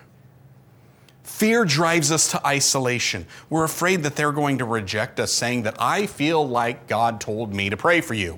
Fear 1.33 1.65
drives 1.65 2.11
us 2.11 2.29
to 2.29 2.45
isolation. 2.45 3.25
We're 3.49 3.63
afraid 3.63 4.03
that 4.03 4.15
they're 4.15 4.31
going 4.31 4.59
to 4.59 4.65
reject 4.65 5.19
us, 5.19 5.31
saying 5.31 5.63
that 5.63 5.75
I 5.79 6.05
feel 6.05 6.47
like 6.47 6.87
God 6.87 7.19
told 7.19 7.55
me 7.55 7.71
to 7.71 7.75
pray 7.75 8.01
for 8.01 8.13
you. 8.13 8.37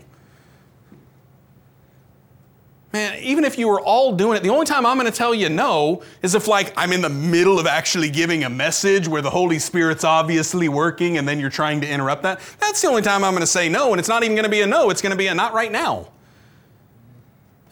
Man, 2.93 3.19
even 3.19 3.43
if 3.43 3.57
you 3.57 3.67
were 3.67 3.81
all 3.81 4.13
doing 4.13 4.37
it, 4.37 4.43
the 4.43 4.49
only 4.49 4.65
time 4.65 4.85
I'm 4.85 4.97
going 4.97 5.11
to 5.11 5.15
tell 5.15 5.35
you 5.35 5.49
no 5.49 6.03
is 6.21 6.35
if, 6.35 6.47
like, 6.47 6.73
I'm 6.77 6.93
in 6.93 7.01
the 7.01 7.09
middle 7.09 7.59
of 7.59 7.67
actually 7.67 8.09
giving 8.09 8.45
a 8.45 8.49
message 8.49 9.09
where 9.09 9.21
the 9.21 9.29
Holy 9.29 9.59
Spirit's 9.59 10.05
obviously 10.05 10.69
working 10.69 11.17
and 11.17 11.27
then 11.27 11.37
you're 11.37 11.49
trying 11.49 11.81
to 11.81 11.89
interrupt 11.89 12.23
that. 12.23 12.39
That's 12.61 12.81
the 12.81 12.87
only 12.87 13.01
time 13.01 13.25
I'm 13.25 13.33
going 13.33 13.41
to 13.41 13.45
say 13.45 13.67
no, 13.67 13.91
and 13.91 13.99
it's 13.99 14.09
not 14.09 14.23
even 14.23 14.37
going 14.37 14.45
to 14.45 14.49
be 14.49 14.61
a 14.61 14.67
no, 14.67 14.89
it's 14.89 15.01
going 15.01 15.11
to 15.11 15.17
be 15.17 15.27
a 15.27 15.35
not 15.35 15.53
right 15.53 15.71
now. 15.71 16.07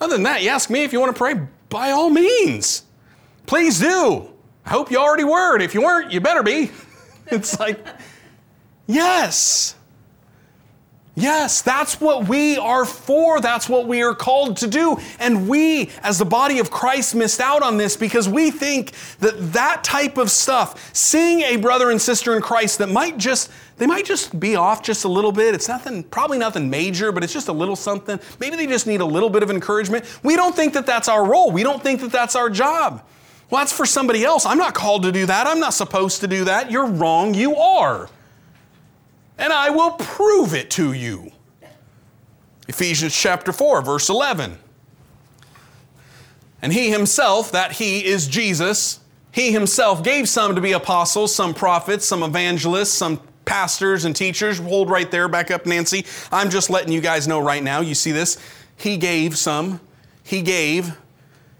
Other 0.01 0.15
than 0.15 0.23
that, 0.23 0.43
you 0.43 0.49
ask 0.49 0.69
me 0.69 0.83
if 0.83 0.91
you 0.91 0.99
want 0.99 1.15
to 1.15 1.17
pray, 1.17 1.47
by 1.69 1.91
all 1.91 2.09
means. 2.09 2.83
Please 3.45 3.79
do. 3.79 4.32
I 4.65 4.69
hope 4.69 4.91
you 4.91 4.97
already 4.97 5.23
were. 5.23 5.55
And 5.55 5.63
If 5.63 5.73
you 5.73 5.81
weren't, 5.81 6.11
you 6.11 6.21
better 6.21 6.43
be. 6.43 6.71
it's 7.27 7.59
like, 7.59 7.85
yes. 8.87 9.75
Yes, 11.15 11.61
that's 11.61 12.01
what 12.01 12.27
we 12.27 12.57
are 12.57 12.85
for. 12.85 13.39
That's 13.39 13.69
what 13.69 13.87
we 13.87 14.01
are 14.01 14.15
called 14.15 14.57
to 14.57 14.67
do. 14.67 14.97
And 15.19 15.47
we, 15.47 15.91
as 16.01 16.17
the 16.17 16.25
body 16.25 16.57
of 16.57 16.71
Christ, 16.71 17.13
missed 17.13 17.39
out 17.39 17.61
on 17.61 17.77
this 17.77 17.95
because 17.95 18.27
we 18.27 18.49
think 18.49 18.93
that 19.19 19.53
that 19.53 19.83
type 19.83 20.17
of 20.17 20.31
stuff, 20.31 20.91
seeing 20.95 21.41
a 21.41 21.57
brother 21.57 21.91
and 21.91 22.01
sister 22.01 22.35
in 22.35 22.41
Christ 22.41 22.79
that 22.79 22.89
might 22.89 23.19
just, 23.19 23.51
they 23.77 23.85
might 23.85 24.05
just 24.05 24.39
be 24.39 24.55
off 24.55 24.81
just 24.81 25.03
a 25.03 25.07
little 25.07 25.31
bit. 25.31 25.53
It's 25.53 25.67
nothing, 25.67 26.03
probably 26.03 26.39
nothing 26.39 26.67
major, 26.67 27.11
but 27.11 27.23
it's 27.23 27.33
just 27.33 27.47
a 27.47 27.53
little 27.53 27.75
something. 27.75 28.19
Maybe 28.39 28.55
they 28.55 28.65
just 28.65 28.87
need 28.87 29.01
a 29.01 29.05
little 29.05 29.29
bit 29.29 29.43
of 29.43 29.51
encouragement. 29.51 30.05
We 30.23 30.35
don't 30.35 30.55
think 30.55 30.73
that 30.73 30.87
that's 30.87 31.07
our 31.07 31.23
role. 31.23 31.51
We 31.51 31.61
don't 31.61 31.83
think 31.83 32.01
that 32.01 32.11
that's 32.11 32.35
our 32.35 32.49
job. 32.49 33.03
Well, 33.53 33.61
that's 33.61 33.71
for 33.71 33.85
somebody 33.85 34.25
else. 34.25 34.47
I'm 34.47 34.57
not 34.57 34.73
called 34.73 35.03
to 35.03 35.11
do 35.11 35.27
that. 35.27 35.45
I'm 35.45 35.59
not 35.59 35.75
supposed 35.75 36.21
to 36.21 36.27
do 36.27 36.45
that. 36.45 36.71
You're 36.71 36.87
wrong. 36.87 37.35
You 37.35 37.55
are 37.55 38.09
and 39.37 39.51
I 39.51 39.69
will 39.69 39.91
prove 39.91 40.53
it 40.53 40.69
to 40.71 40.93
you. 40.93 41.31
Ephesians 42.67 43.15
chapter 43.15 43.51
4, 43.51 43.81
verse 43.81 44.09
11. 44.09 44.57
And 46.61 46.71
he 46.71 46.89
himself, 46.89 47.51
that 47.51 47.73
he 47.73 48.05
is 48.05 48.27
Jesus, 48.27 49.01
he 49.31 49.51
himself 49.51 50.03
gave 50.03 50.29
some 50.29 50.55
to 50.55 50.61
be 50.61 50.71
apostles, 50.71 51.35
some 51.35 51.53
prophets, 51.53 52.05
some 52.05 52.23
evangelists, 52.23 52.93
some 52.93 53.19
pastors 53.43 54.05
and 54.05 54.15
teachers. 54.15 54.59
Hold 54.59 54.89
right 54.89 55.09
there, 55.11 55.27
back 55.27 55.51
up, 55.51 55.65
Nancy. 55.65 56.05
I'm 56.31 56.49
just 56.49 56.69
letting 56.69 56.93
you 56.93 57.01
guys 57.01 57.27
know 57.27 57.41
right 57.41 57.63
now. 57.63 57.81
You 57.81 57.95
see 57.95 58.11
this? 58.11 58.37
He 58.77 58.95
gave 58.95 59.37
some. 59.37 59.81
He 60.23 60.41
gave. 60.41 60.95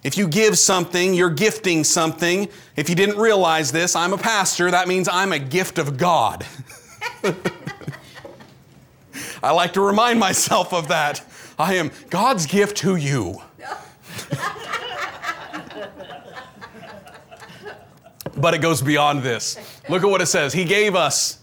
If 0.04 0.18
you 0.18 0.28
give 0.28 0.58
something, 0.60 1.14
you're 1.14 1.30
gifting 1.30 1.86
something. 1.86 2.50
If 2.76 2.90
you 2.90 2.96
didn't 2.96 3.18
realize 3.18 3.72
this, 3.72 3.96
I'm 3.96 4.12
a 4.12 4.18
pastor. 4.18 4.70
That 4.70 4.88
means 4.88 5.08
I'm 5.08 5.32
a 5.32 5.40
gift 5.40 5.78
of 5.78 5.98
God. 5.98 6.46
I 9.44 9.52
like 9.52 9.74
to 9.74 9.82
remind 9.82 10.20
myself 10.20 10.74
of 10.74 10.90
that. 10.90 11.24
I 11.58 11.76
am 11.76 11.92
God's 12.10 12.46
gift 12.46 12.78
to 12.78 12.96
you. 12.98 13.42
but 18.38 18.54
it 18.54 18.60
goes 18.60 18.82
beyond 18.82 19.24
this. 19.24 19.58
Look 19.90 20.04
at 20.04 20.10
what 20.10 20.22
it 20.22 20.26
says. 20.26 20.52
He 20.52 20.66
gave 20.66 20.96
us, 20.96 21.40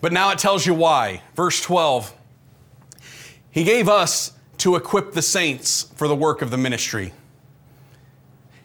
but 0.00 0.12
now 0.12 0.30
it 0.30 0.38
tells 0.38 0.64
you 0.66 0.74
why. 0.74 1.22
Verse 1.34 1.60
12. 1.60 2.12
He 3.50 3.64
gave 3.64 3.88
us 3.88 4.32
to 4.58 4.76
equip 4.76 5.12
the 5.12 5.22
saints 5.22 5.84
for 5.96 6.06
the 6.06 6.14
work 6.16 6.42
of 6.42 6.50
the 6.50 6.58
ministry. 6.58 7.12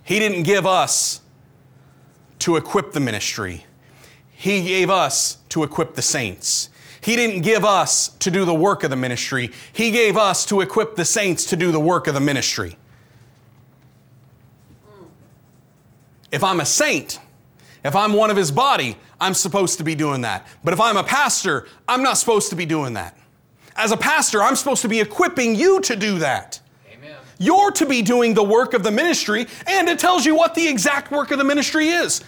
He 0.10 0.18
didn't 0.18 0.42
give 0.42 0.66
us 0.66 1.22
to 2.40 2.56
equip 2.56 2.94
the 2.94 3.00
ministry. 3.00 3.66
He 4.32 4.64
gave 4.64 4.90
us 4.90 5.38
to 5.50 5.62
equip 5.62 5.94
the 5.94 6.02
saints. 6.02 6.70
He 7.00 7.16
didn't 7.16 7.42
give 7.42 7.64
us 7.64 8.08
to 8.18 8.32
do 8.32 8.44
the 8.44 8.54
work 8.56 8.84
of 8.84 8.90
the 8.90 8.96
ministry, 8.96 9.52
He 9.72 9.92
gave 9.92 10.18
us 10.18 10.48
to 10.48 10.62
equip 10.62 10.96
the 10.96 11.06
saints 11.06 11.46
to 11.52 11.56
do 11.56 11.72
the 11.72 11.80
work 11.80 12.08
of 12.08 12.16
the 12.16 12.20
ministry. 12.20 12.76
If 16.32 16.44
I'm 16.44 16.60
a 16.60 16.66
saint, 16.66 17.20
if 17.86 17.96
I'm 17.96 18.14
one 18.14 18.32
of 18.32 18.36
His 18.36 18.50
body, 18.50 18.98
I'm 19.22 19.36
supposed 19.36 19.78
to 19.78 19.84
be 19.84 19.94
doing 19.94 20.22
that. 20.22 20.48
But 20.64 20.74
if 20.74 20.82
I'm 20.82 20.98
a 20.98 21.04
pastor, 21.04 21.68
I'm 21.88 22.02
not 22.02 22.18
supposed 22.18 22.50
to 22.50 22.56
be 22.56 22.66
doing 22.66 22.96
that. 22.96 23.16
As 23.76 23.92
a 23.92 23.98
pastor, 23.98 24.42
I'm 24.42 24.56
supposed 24.56 24.82
to 24.82 24.90
be 24.90 25.02
equipping 25.02 25.54
you 25.54 25.82
to 25.82 25.96
do 25.96 26.18
that. 26.18 26.62
You're 27.40 27.72
to 27.72 27.86
be 27.86 28.04
doing 28.04 28.36
the 28.36 28.44
work 28.44 28.74
of 28.76 28.84
the 28.84 28.92
ministry, 28.92 29.48
and 29.66 29.90
it 29.90 29.98
tells 29.98 30.26
you 30.26 30.36
what 30.36 30.54
the 30.54 30.68
exact 30.68 31.10
work 31.10 31.32
of 31.32 31.40
the 31.40 31.44
ministry 31.44 31.88
is 31.88 32.24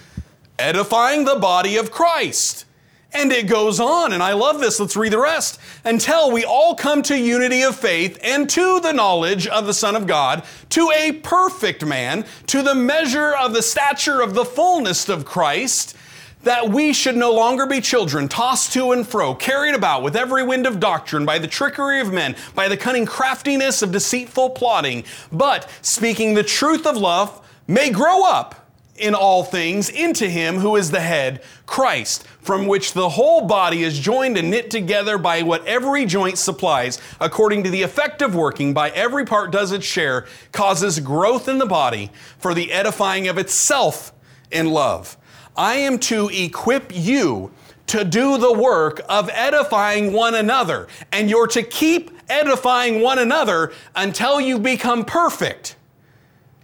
edifying 0.57 1.25
the 1.25 1.35
body 1.35 1.77
of 1.77 1.91
Christ. 1.91 2.65
And 3.13 3.31
it 3.33 3.47
goes 3.47 3.81
on, 3.81 4.13
and 4.13 4.23
I 4.23 4.31
love 4.33 4.61
this. 4.61 4.79
Let's 4.79 4.95
read 4.95 5.11
the 5.11 5.19
rest. 5.19 5.59
Until 5.83 6.31
we 6.31 6.45
all 6.45 6.75
come 6.75 7.01
to 7.03 7.17
unity 7.17 7.61
of 7.63 7.75
faith 7.75 8.17
and 8.23 8.49
to 8.51 8.79
the 8.79 8.93
knowledge 8.93 9.47
of 9.47 9.65
the 9.65 9.73
Son 9.73 9.97
of 9.97 10.07
God, 10.07 10.43
to 10.69 10.89
a 10.95 11.11
perfect 11.11 11.85
man, 11.85 12.25
to 12.47 12.61
the 12.61 12.75
measure 12.75 13.33
of 13.33 13.53
the 13.53 13.61
stature 13.61 14.21
of 14.21 14.33
the 14.33 14.45
fullness 14.45 15.09
of 15.09 15.25
Christ, 15.25 15.97
that 16.43 16.69
we 16.69 16.93
should 16.93 17.15
no 17.15 17.33
longer 17.33 17.65
be 17.65 17.81
children, 17.81 18.27
tossed 18.27 18.73
to 18.73 18.91
and 18.91 19.07
fro, 19.07 19.35
carried 19.35 19.75
about 19.75 20.03
with 20.03 20.15
every 20.15 20.43
wind 20.43 20.65
of 20.65 20.79
doctrine 20.79 21.25
by 21.25 21.37
the 21.37 21.47
trickery 21.47 21.99
of 21.99 22.11
men, 22.11 22.35
by 22.55 22.67
the 22.67 22.77
cunning 22.77 23.05
craftiness 23.05 23.81
of 23.81 23.91
deceitful 23.91 24.49
plotting, 24.51 25.03
but 25.31 25.69
speaking 25.81 26.33
the 26.33 26.43
truth 26.43 26.85
of 26.85 26.97
love, 26.97 27.45
may 27.67 27.89
grow 27.89 28.25
up 28.25 28.61
in 29.01 29.15
all 29.15 29.43
things 29.43 29.89
into 29.89 30.29
him 30.29 30.57
who 30.57 30.75
is 30.75 30.91
the 30.91 30.99
head, 30.99 31.41
Christ, 31.65 32.27
from 32.41 32.67
which 32.67 32.93
the 32.93 33.09
whole 33.09 33.47
body 33.47 33.83
is 33.83 33.97
joined 33.97 34.37
and 34.37 34.51
knit 34.51 34.69
together 34.69 35.17
by 35.17 35.41
what 35.41 35.65
every 35.65 36.05
joint 36.05 36.37
supplies, 36.37 36.99
according 37.19 37.63
to 37.63 37.69
the 37.69 37.81
effective 37.81 38.35
working 38.35 38.73
by 38.73 38.89
every 38.91 39.25
part 39.25 39.51
does 39.51 39.71
its 39.71 39.85
share, 39.85 40.27
causes 40.51 40.99
growth 40.99 41.47
in 41.47 41.57
the 41.57 41.65
body 41.65 42.11
for 42.37 42.53
the 42.53 42.71
edifying 42.71 43.27
of 43.27 43.37
itself 43.37 44.13
in 44.51 44.69
love. 44.69 45.17
I 45.55 45.75
am 45.75 45.99
to 45.99 46.29
equip 46.29 46.95
you 46.95 47.51
to 47.87 48.05
do 48.05 48.37
the 48.37 48.53
work 48.53 49.01
of 49.09 49.29
edifying 49.33 50.13
one 50.13 50.35
another, 50.35 50.87
and 51.11 51.29
you're 51.29 51.47
to 51.47 51.61
keep 51.63 52.11
edifying 52.29 53.01
one 53.01 53.19
another 53.19 53.73
until 53.95 54.39
you 54.39 54.57
become 54.57 55.03
perfect 55.03 55.75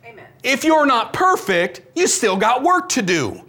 Amen. 0.06 0.26
if 0.41 0.63
you're 0.63 0.86
not 0.86 1.12
perfect, 1.12 1.82
you 1.95 2.08
still 2.08 2.38
got 2.38 2.63
work 2.63 2.88
to 2.89 3.02
do. 3.02 3.43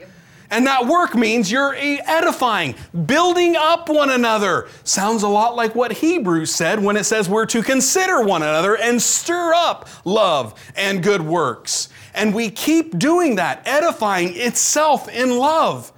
And 0.50 0.66
that 0.66 0.86
work 0.86 1.14
means 1.14 1.52
you're 1.52 1.74
edifying, 1.76 2.74
building 3.06 3.54
up 3.56 3.88
one 3.88 4.10
another. 4.10 4.68
Sounds 4.82 5.22
a 5.22 5.28
lot 5.28 5.56
like 5.56 5.74
what 5.74 5.92
Hebrews 5.92 6.54
said 6.54 6.82
when 6.82 6.96
it 6.96 7.04
says 7.04 7.28
we're 7.28 7.46
to 7.46 7.62
consider 7.62 8.22
one 8.22 8.42
another 8.42 8.76
and 8.76 9.00
stir 9.00 9.52
up 9.54 9.88
love 10.06 10.58
and 10.74 11.02
good 11.02 11.20
works. 11.20 11.90
And 12.18 12.34
we 12.34 12.50
keep 12.50 12.98
doing 12.98 13.36
that, 13.36 13.62
edifying 13.64 14.36
itself 14.36 15.08
in 15.08 15.38
love, 15.38 15.92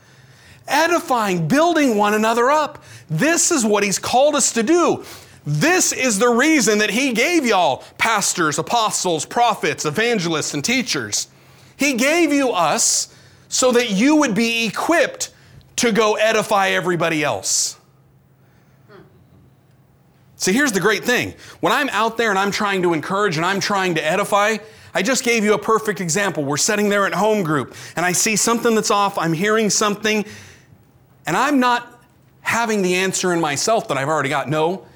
edifying, 0.68 1.48
building 1.48 1.96
one 1.96 2.12
another 2.12 2.50
up. 2.50 2.84
This 3.08 3.50
is 3.50 3.64
what 3.64 3.82
He's 3.82 3.98
called 3.98 4.34
us 4.34 4.52
to 4.52 4.62
do. 4.62 5.02
This 5.46 5.92
is 5.92 6.18
the 6.18 6.28
reason 6.28 6.78
that 6.78 6.90
He 6.90 7.14
gave 7.14 7.46
y'all 7.46 7.82
pastors, 7.96 8.58
apostles, 8.58 9.24
prophets, 9.24 9.86
evangelists, 9.86 10.52
and 10.52 10.62
teachers. 10.62 11.28
He 11.78 11.94
gave 11.94 12.34
you 12.34 12.50
us 12.50 13.16
so 13.48 13.72
that 13.72 13.90
you 13.90 14.16
would 14.16 14.34
be 14.34 14.66
equipped 14.66 15.32
to 15.76 15.90
go 15.90 16.16
edify 16.16 16.68
everybody 16.68 17.24
else. 17.24 17.78
See, 20.36 20.52
here's 20.52 20.72
the 20.72 20.80
great 20.80 21.04
thing. 21.04 21.34
When 21.60 21.72
I'm 21.72 21.88
out 21.88 22.18
there 22.18 22.28
and 22.28 22.38
I'm 22.38 22.50
trying 22.50 22.82
to 22.82 22.92
encourage 22.92 23.38
and 23.38 23.46
I'm 23.46 23.60
trying 23.60 23.94
to 23.94 24.04
edify, 24.04 24.58
I 24.94 25.02
just 25.02 25.24
gave 25.24 25.44
you 25.44 25.54
a 25.54 25.58
perfect 25.58 26.00
example. 26.00 26.44
We're 26.44 26.56
sitting 26.56 26.88
there 26.88 27.06
at 27.06 27.14
home 27.14 27.42
group 27.42 27.74
and 27.96 28.04
I 28.04 28.12
see 28.12 28.36
something 28.36 28.74
that's 28.74 28.90
off, 28.90 29.18
I'm 29.18 29.32
hearing 29.32 29.70
something, 29.70 30.24
and 31.26 31.36
I'm 31.36 31.60
not 31.60 32.02
having 32.40 32.82
the 32.82 32.94
answer 32.96 33.32
in 33.32 33.40
myself 33.40 33.88
that 33.88 33.98
I've 33.98 34.08
already 34.08 34.30
got. 34.30 34.48
No, 34.48 34.86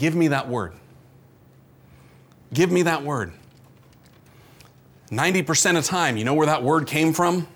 Give 0.00 0.14
me 0.14 0.28
that 0.28 0.48
word. 0.48 0.72
Give 2.54 2.72
me 2.72 2.82
that 2.84 3.02
word. 3.02 3.34
90% 5.10 5.76
of 5.76 5.84
the 5.84 5.88
time, 5.88 6.16
you 6.16 6.24
know 6.24 6.32
where 6.32 6.46
that 6.46 6.62
word 6.62 6.86
came 6.86 7.12
from? 7.12 7.46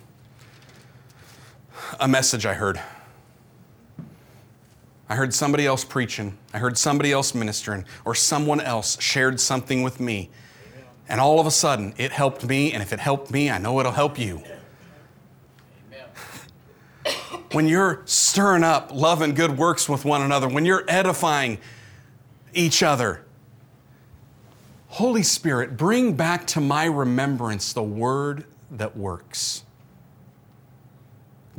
A 1.99 2.07
message 2.07 2.45
I 2.45 2.53
heard. 2.53 2.79
I 5.09 5.17
heard 5.17 5.33
somebody 5.33 5.65
else 5.65 5.85
preaching. 5.85 6.37
I 6.53 6.59
heard 6.59 6.77
somebody 6.77 7.13
else 7.13 7.35
ministering, 7.35 7.87
or 8.05 8.15
someone 8.15 8.61
else 8.61 9.01
shared 9.01 9.41
something 9.41 9.83
with 9.83 9.99
me. 9.99 10.29
And 11.09 11.21
all 11.21 11.39
of 11.39 11.47
a 11.47 11.51
sudden, 11.51 11.95
it 11.97 12.13
helped 12.13 12.45
me, 12.45 12.73
and 12.73 12.83
if 12.83 12.93
it 12.93 12.99
helped 12.99 13.31
me, 13.31 13.51
I 13.51 13.59
know 13.59 13.79
it'll 13.81 13.93
help 13.93 14.19
you. 14.19 14.43
when 17.53 17.69
you're 17.69 18.03
stirring 18.05 18.65
up 18.65 18.91
love 18.93 19.23
and 19.23 19.37
good 19.37 19.57
works 19.57 19.89
with 19.89 20.05
one 20.05 20.23
another, 20.23 20.49
when 20.49 20.65
you're 20.65 20.85
edifying 20.89 21.59
each 22.53 22.83
other, 22.83 23.25
Holy 24.89 25.23
Spirit, 25.23 25.77
bring 25.77 26.15
back 26.15 26.47
to 26.49 26.61
my 26.61 26.85
remembrance 26.85 27.73
the 27.73 27.83
word 27.83 28.45
that 28.71 28.97
works. 28.97 29.65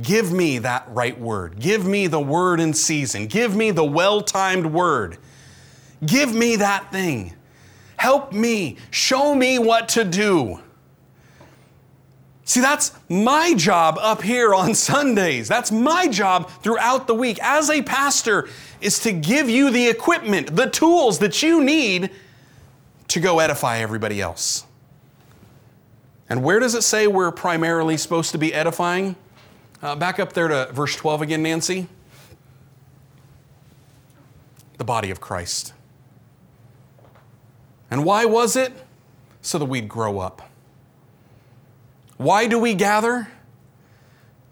Give 0.01 0.31
me 0.31 0.59
that 0.59 0.85
right 0.89 1.19
word. 1.19 1.59
Give 1.59 1.85
me 1.85 2.07
the 2.07 2.19
word 2.19 2.59
in 2.59 2.73
season. 2.73 3.27
Give 3.27 3.55
me 3.55 3.71
the 3.71 3.83
well 3.83 4.21
timed 4.21 4.67
word. 4.67 5.17
Give 6.05 6.33
me 6.33 6.57
that 6.57 6.91
thing. 6.91 7.33
Help 8.05 8.31
me. 8.33 8.77
Show 8.91 9.33
me 9.33 9.57
what 9.57 9.89
to 9.89 10.03
do. 10.03 10.59
See, 12.43 12.61
that's 12.61 12.91
my 13.09 13.55
job 13.55 13.97
up 13.99 14.21
here 14.21 14.53
on 14.53 14.75
Sundays. 14.91 15.47
That's 15.47 15.71
my 15.71 16.07
job 16.07 16.51
throughout 16.61 17.07
the 17.07 17.15
week 17.15 17.39
as 17.41 17.71
a 17.71 17.81
pastor 17.81 18.47
is 18.79 18.99
to 18.99 19.11
give 19.11 19.49
you 19.49 19.71
the 19.71 19.87
equipment, 19.87 20.55
the 20.55 20.69
tools 20.69 21.17
that 21.17 21.41
you 21.41 21.63
need 21.63 22.11
to 23.07 23.19
go 23.19 23.39
edify 23.39 23.79
everybody 23.79 24.21
else. 24.21 24.65
And 26.29 26.43
where 26.43 26.59
does 26.59 26.75
it 26.75 26.83
say 26.83 27.07
we're 27.07 27.31
primarily 27.31 27.97
supposed 27.97 28.31
to 28.33 28.37
be 28.37 28.53
edifying? 28.53 29.15
Uh, 29.81 29.95
back 29.95 30.19
up 30.19 30.33
there 30.33 30.47
to 30.47 30.69
verse 30.71 30.95
12 30.95 31.23
again, 31.23 31.41
Nancy. 31.41 31.87
The 34.77 34.85
body 34.85 35.09
of 35.09 35.19
Christ. 35.19 35.73
And 37.95 38.03
why 38.03 38.25
was 38.25 38.57
it? 38.57 38.73
So 39.41 39.57
that 39.57 39.63
we'd 39.63 39.87
grow 39.87 40.19
up. 40.19 40.51
Why 42.17 42.45
do 42.45 42.59
we 42.59 42.73
gather? 42.73 43.29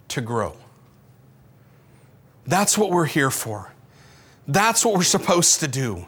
To 0.07 0.21
grow. 0.21 0.55
That's 2.47 2.77
what 2.77 2.89
we're 2.89 3.03
here 3.03 3.29
for. 3.29 3.73
That's 4.47 4.85
what 4.85 4.93
we're 4.93 5.03
supposed 5.03 5.59
to 5.59 5.67
do. 5.67 6.05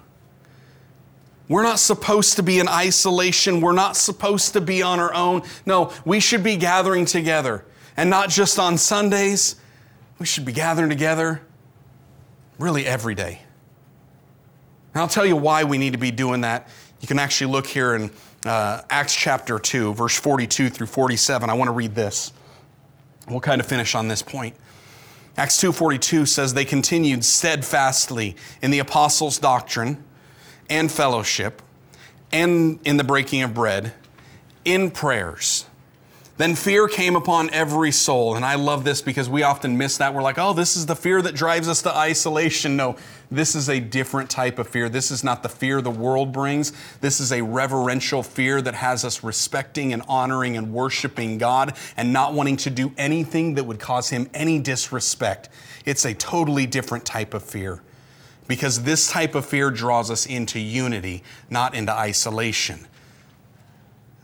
We're 1.49 1.63
not 1.63 1.79
supposed 1.79 2.37
to 2.37 2.41
be 2.41 2.57
in 2.59 2.69
isolation. 2.69 3.59
We're 3.59 3.73
not 3.73 3.97
supposed 3.97 4.53
to 4.53 4.61
be 4.61 4.81
on 4.81 5.01
our 5.01 5.13
own. 5.13 5.41
No, 5.65 5.91
we 6.05 6.21
should 6.21 6.41
be 6.41 6.55
gathering 6.55 7.03
together. 7.03 7.65
And 7.97 8.09
not 8.09 8.29
just 8.29 8.57
on 8.57 8.77
Sundays, 8.77 9.57
we 10.19 10.25
should 10.25 10.45
be 10.45 10.53
gathering 10.53 10.89
together 10.89 11.41
really 12.59 12.85
every 12.85 13.13
day. 13.13 13.41
And 14.93 15.01
I'll 15.01 15.09
tell 15.09 15.25
you 15.25 15.35
why 15.35 15.65
we 15.65 15.77
need 15.77 15.91
to 15.91 15.99
be 15.99 16.11
doing 16.11 16.39
that. 16.41 16.69
You 17.01 17.07
can 17.07 17.19
actually 17.19 17.51
look 17.51 17.67
here 17.67 17.95
in 17.95 18.11
uh, 18.45 18.81
Acts 18.89 19.15
chapter 19.15 19.59
2, 19.59 19.93
verse 19.93 20.17
42 20.17 20.69
through 20.69 20.87
47. 20.87 21.49
I 21.49 21.53
want 21.53 21.67
to 21.67 21.73
read 21.73 21.95
this. 21.95 22.31
We'll 23.27 23.39
kind 23.39 23.59
of 23.59 23.67
finish 23.67 23.95
on 23.95 24.07
this 24.07 24.21
point. 24.21 24.55
Acts 25.37 25.61
2:42 25.61 26.27
says 26.27 26.53
they 26.53 26.63
continued 26.63 27.25
steadfastly 27.25 28.37
in 28.61 28.71
the 28.71 28.79
apostles' 28.79 29.37
doctrine 29.37 30.01
and 30.69 30.89
fellowship 30.89 31.61
and 32.31 32.79
in 32.85 32.95
the 32.95 33.03
breaking 33.03 33.41
of 33.41 33.53
bread 33.53 33.93
in 34.63 34.91
prayers 34.91 35.65
then 36.37 36.55
fear 36.55 36.87
came 36.87 37.15
upon 37.15 37.49
every 37.51 37.91
soul. 37.91 38.35
And 38.35 38.43
I 38.43 38.55
love 38.55 38.83
this 38.83 39.01
because 39.01 39.29
we 39.29 39.43
often 39.43 39.77
miss 39.77 39.97
that. 39.97 40.13
We're 40.13 40.21
like, 40.21 40.37
oh, 40.37 40.53
this 40.53 40.75
is 40.75 40.85
the 40.85 40.95
fear 40.95 41.21
that 41.21 41.33
drives 41.33 41.69
us 41.69 41.81
to 41.83 41.95
isolation. 41.95 42.75
No, 42.75 42.97
this 43.35 43.55
is 43.55 43.69
a 43.69 43.79
different 43.79 44.29
type 44.29 44.59
of 44.59 44.67
fear. 44.67 44.89
This 44.89 45.11
is 45.11 45.23
not 45.23 45.43
the 45.43 45.49
fear 45.49 45.81
the 45.81 45.91
world 45.91 46.31
brings. 46.31 46.73
This 47.01 47.19
is 47.19 47.31
a 47.31 47.41
reverential 47.41 48.23
fear 48.23 48.61
that 48.61 48.75
has 48.75 49.05
us 49.05 49.23
respecting 49.23 49.93
and 49.93 50.01
honoring 50.07 50.57
and 50.57 50.73
worshiping 50.73 51.37
God 51.37 51.75
and 51.97 52.11
not 52.11 52.33
wanting 52.33 52.57
to 52.57 52.69
do 52.69 52.91
anything 52.97 53.55
that 53.55 53.65
would 53.65 53.79
cause 53.79 54.09
Him 54.09 54.29
any 54.33 54.59
disrespect. 54.59 55.49
It's 55.85 56.05
a 56.05 56.13
totally 56.13 56.65
different 56.65 57.05
type 57.05 57.33
of 57.33 57.43
fear 57.43 57.81
because 58.47 58.83
this 58.83 59.11
type 59.11 59.35
of 59.35 59.45
fear 59.45 59.71
draws 59.71 60.11
us 60.11 60.25
into 60.25 60.59
unity, 60.59 61.23
not 61.49 61.75
into 61.75 61.91
isolation. 61.91 62.87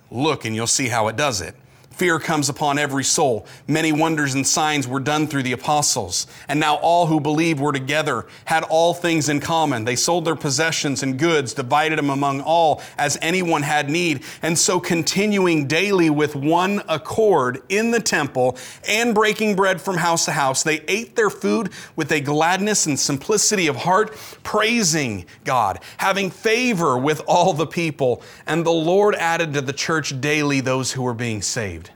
Look, 0.09 0.45
and 0.45 0.55
you'll 0.55 0.67
see 0.67 0.89
how 0.89 1.07
it 1.07 1.15
does 1.15 1.41
it. 1.41 1.55
Fear 2.01 2.17
comes 2.17 2.49
upon 2.49 2.79
every 2.79 3.03
soul. 3.03 3.45
Many 3.67 3.91
wonders 3.91 4.33
and 4.33 4.47
signs 4.47 4.87
were 4.87 4.99
done 4.99 5.27
through 5.27 5.43
the 5.43 5.51
apostles. 5.51 6.25
And 6.47 6.59
now 6.59 6.77
all 6.77 7.05
who 7.05 7.19
believed 7.19 7.59
were 7.59 7.71
together, 7.71 8.25
had 8.45 8.63
all 8.63 8.95
things 8.95 9.29
in 9.29 9.39
common. 9.39 9.85
They 9.85 9.95
sold 9.95 10.25
their 10.25 10.35
possessions 10.35 11.03
and 11.03 11.19
goods, 11.19 11.53
divided 11.53 11.99
them 11.99 12.09
among 12.09 12.41
all 12.41 12.81
as 12.97 13.19
anyone 13.21 13.61
had 13.61 13.87
need. 13.87 14.23
And 14.41 14.57
so 14.57 14.79
continuing 14.79 15.67
daily 15.67 16.09
with 16.09 16.35
one 16.35 16.81
accord 16.89 17.61
in 17.69 17.91
the 17.91 17.99
temple 17.99 18.57
and 18.87 19.13
breaking 19.13 19.55
bread 19.55 19.79
from 19.79 19.97
house 19.97 20.25
to 20.25 20.31
house, 20.31 20.63
they 20.63 20.79
ate 20.87 21.15
their 21.15 21.29
food 21.29 21.69
with 21.95 22.11
a 22.11 22.19
gladness 22.19 22.87
and 22.87 22.99
simplicity 22.99 23.67
of 23.67 23.75
heart, 23.75 24.17
praising 24.41 25.27
God, 25.43 25.77
having 25.97 26.31
favor 26.31 26.97
with 26.97 27.21
all 27.27 27.53
the 27.53 27.67
people. 27.67 28.23
And 28.47 28.65
the 28.65 28.71
Lord 28.71 29.13
added 29.13 29.53
to 29.53 29.61
the 29.61 29.71
church 29.71 30.19
daily 30.19 30.61
those 30.61 30.93
who 30.93 31.03
were 31.03 31.13
being 31.13 31.43
saved. 31.43 31.90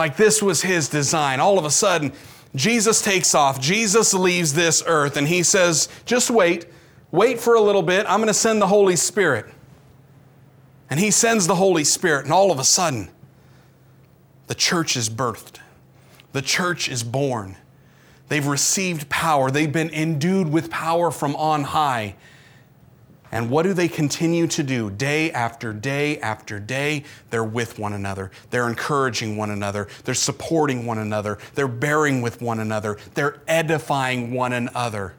Like 0.00 0.16
this 0.16 0.42
was 0.42 0.62
his 0.62 0.88
design. 0.88 1.40
All 1.40 1.58
of 1.58 1.66
a 1.66 1.70
sudden, 1.70 2.14
Jesus 2.54 3.02
takes 3.02 3.34
off. 3.34 3.60
Jesus 3.60 4.14
leaves 4.14 4.54
this 4.54 4.82
earth 4.86 5.18
and 5.18 5.28
he 5.28 5.42
says, 5.42 5.90
Just 6.06 6.30
wait, 6.30 6.64
wait 7.10 7.38
for 7.38 7.54
a 7.54 7.60
little 7.60 7.82
bit. 7.82 8.06
I'm 8.08 8.16
going 8.18 8.28
to 8.28 8.32
send 8.32 8.62
the 8.62 8.66
Holy 8.66 8.96
Spirit. 8.96 9.44
And 10.88 10.98
he 10.98 11.10
sends 11.10 11.46
the 11.46 11.56
Holy 11.56 11.84
Spirit, 11.84 12.24
and 12.24 12.32
all 12.32 12.50
of 12.50 12.58
a 12.58 12.64
sudden, 12.64 13.10
the 14.46 14.54
church 14.54 14.96
is 14.96 15.10
birthed. 15.10 15.58
The 16.32 16.40
church 16.40 16.88
is 16.88 17.02
born. 17.02 17.58
They've 18.28 18.46
received 18.46 19.10
power. 19.10 19.50
They've 19.50 19.70
been 19.70 19.90
endued 19.90 20.50
with 20.50 20.70
power 20.70 21.10
from 21.10 21.36
on 21.36 21.62
high. 21.64 22.14
And 23.32 23.48
what 23.48 23.62
do 23.62 23.72
they 23.72 23.88
continue 23.88 24.46
to 24.48 24.62
do? 24.62 24.90
Day 24.90 25.30
after 25.30 25.72
day 25.72 26.18
after 26.18 26.58
day, 26.58 27.04
they're 27.30 27.44
with 27.44 27.78
one 27.78 27.92
another. 27.92 28.30
They're 28.50 28.68
encouraging 28.68 29.36
one 29.36 29.50
another. 29.50 29.86
They're 30.04 30.14
supporting 30.14 30.84
one 30.84 30.98
another. 30.98 31.38
They're 31.54 31.68
bearing 31.68 32.22
with 32.22 32.42
one 32.42 32.58
another. 32.58 32.98
They're 33.14 33.40
edifying 33.46 34.32
one 34.32 34.52
another. 34.52 35.14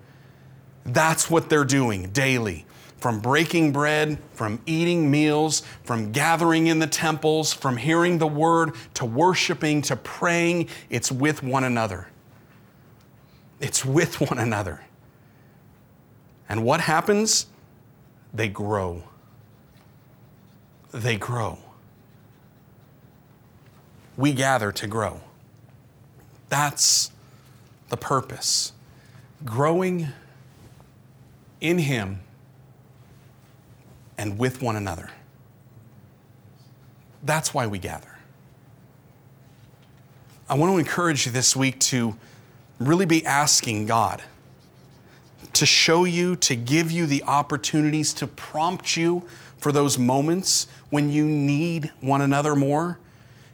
That's 0.85 1.29
what 1.29 1.49
they're 1.49 1.63
doing 1.63 2.09
daily. 2.09 2.65
From 2.97 3.19
breaking 3.19 3.71
bread, 3.71 4.19
from 4.33 4.61
eating 4.65 5.09
meals, 5.09 5.63
from 5.83 6.11
gathering 6.11 6.67
in 6.67 6.79
the 6.79 6.87
temples, 6.87 7.53
from 7.53 7.77
hearing 7.77 8.17
the 8.17 8.27
word, 8.27 8.75
to 8.95 9.05
worshiping, 9.05 9.81
to 9.83 9.95
praying, 9.95 10.67
it's 10.89 11.11
with 11.11 11.41
one 11.41 11.63
another. 11.63 12.09
It's 13.59 13.85
with 13.85 14.19
one 14.21 14.37
another. 14.37 14.81
And 16.49 16.63
what 16.65 16.81
happens? 16.81 17.47
They 18.33 18.47
grow. 18.47 19.03
They 20.91 21.17
grow. 21.17 21.57
We 24.17 24.33
gather 24.33 24.71
to 24.71 24.87
grow. 24.87 25.21
That's 26.49 27.11
the 27.89 27.97
purpose. 27.97 28.73
Growing 29.43 30.09
in 31.59 31.79
Him 31.79 32.19
and 34.17 34.37
with 34.37 34.61
one 34.61 34.75
another. 34.75 35.09
That's 37.23 37.53
why 37.53 37.67
we 37.67 37.79
gather. 37.79 38.17
I 40.49 40.55
want 40.55 40.73
to 40.73 40.77
encourage 40.77 41.25
you 41.25 41.31
this 41.31 41.55
week 41.55 41.79
to 41.79 42.15
really 42.79 43.05
be 43.05 43.25
asking 43.25 43.85
God 43.85 44.21
to 45.53 45.65
show 45.65 46.05
you, 46.05 46.35
to 46.37 46.55
give 46.55 46.91
you 46.91 47.05
the 47.05 47.23
opportunities 47.23 48.13
to 48.15 48.27
prompt 48.27 48.95
you 48.95 49.23
for 49.57 49.71
those 49.71 49.97
moments 49.97 50.67
when 50.89 51.09
you 51.11 51.25
need 51.25 51.91
one 52.01 52.21
another 52.21 52.55
more 52.55 52.99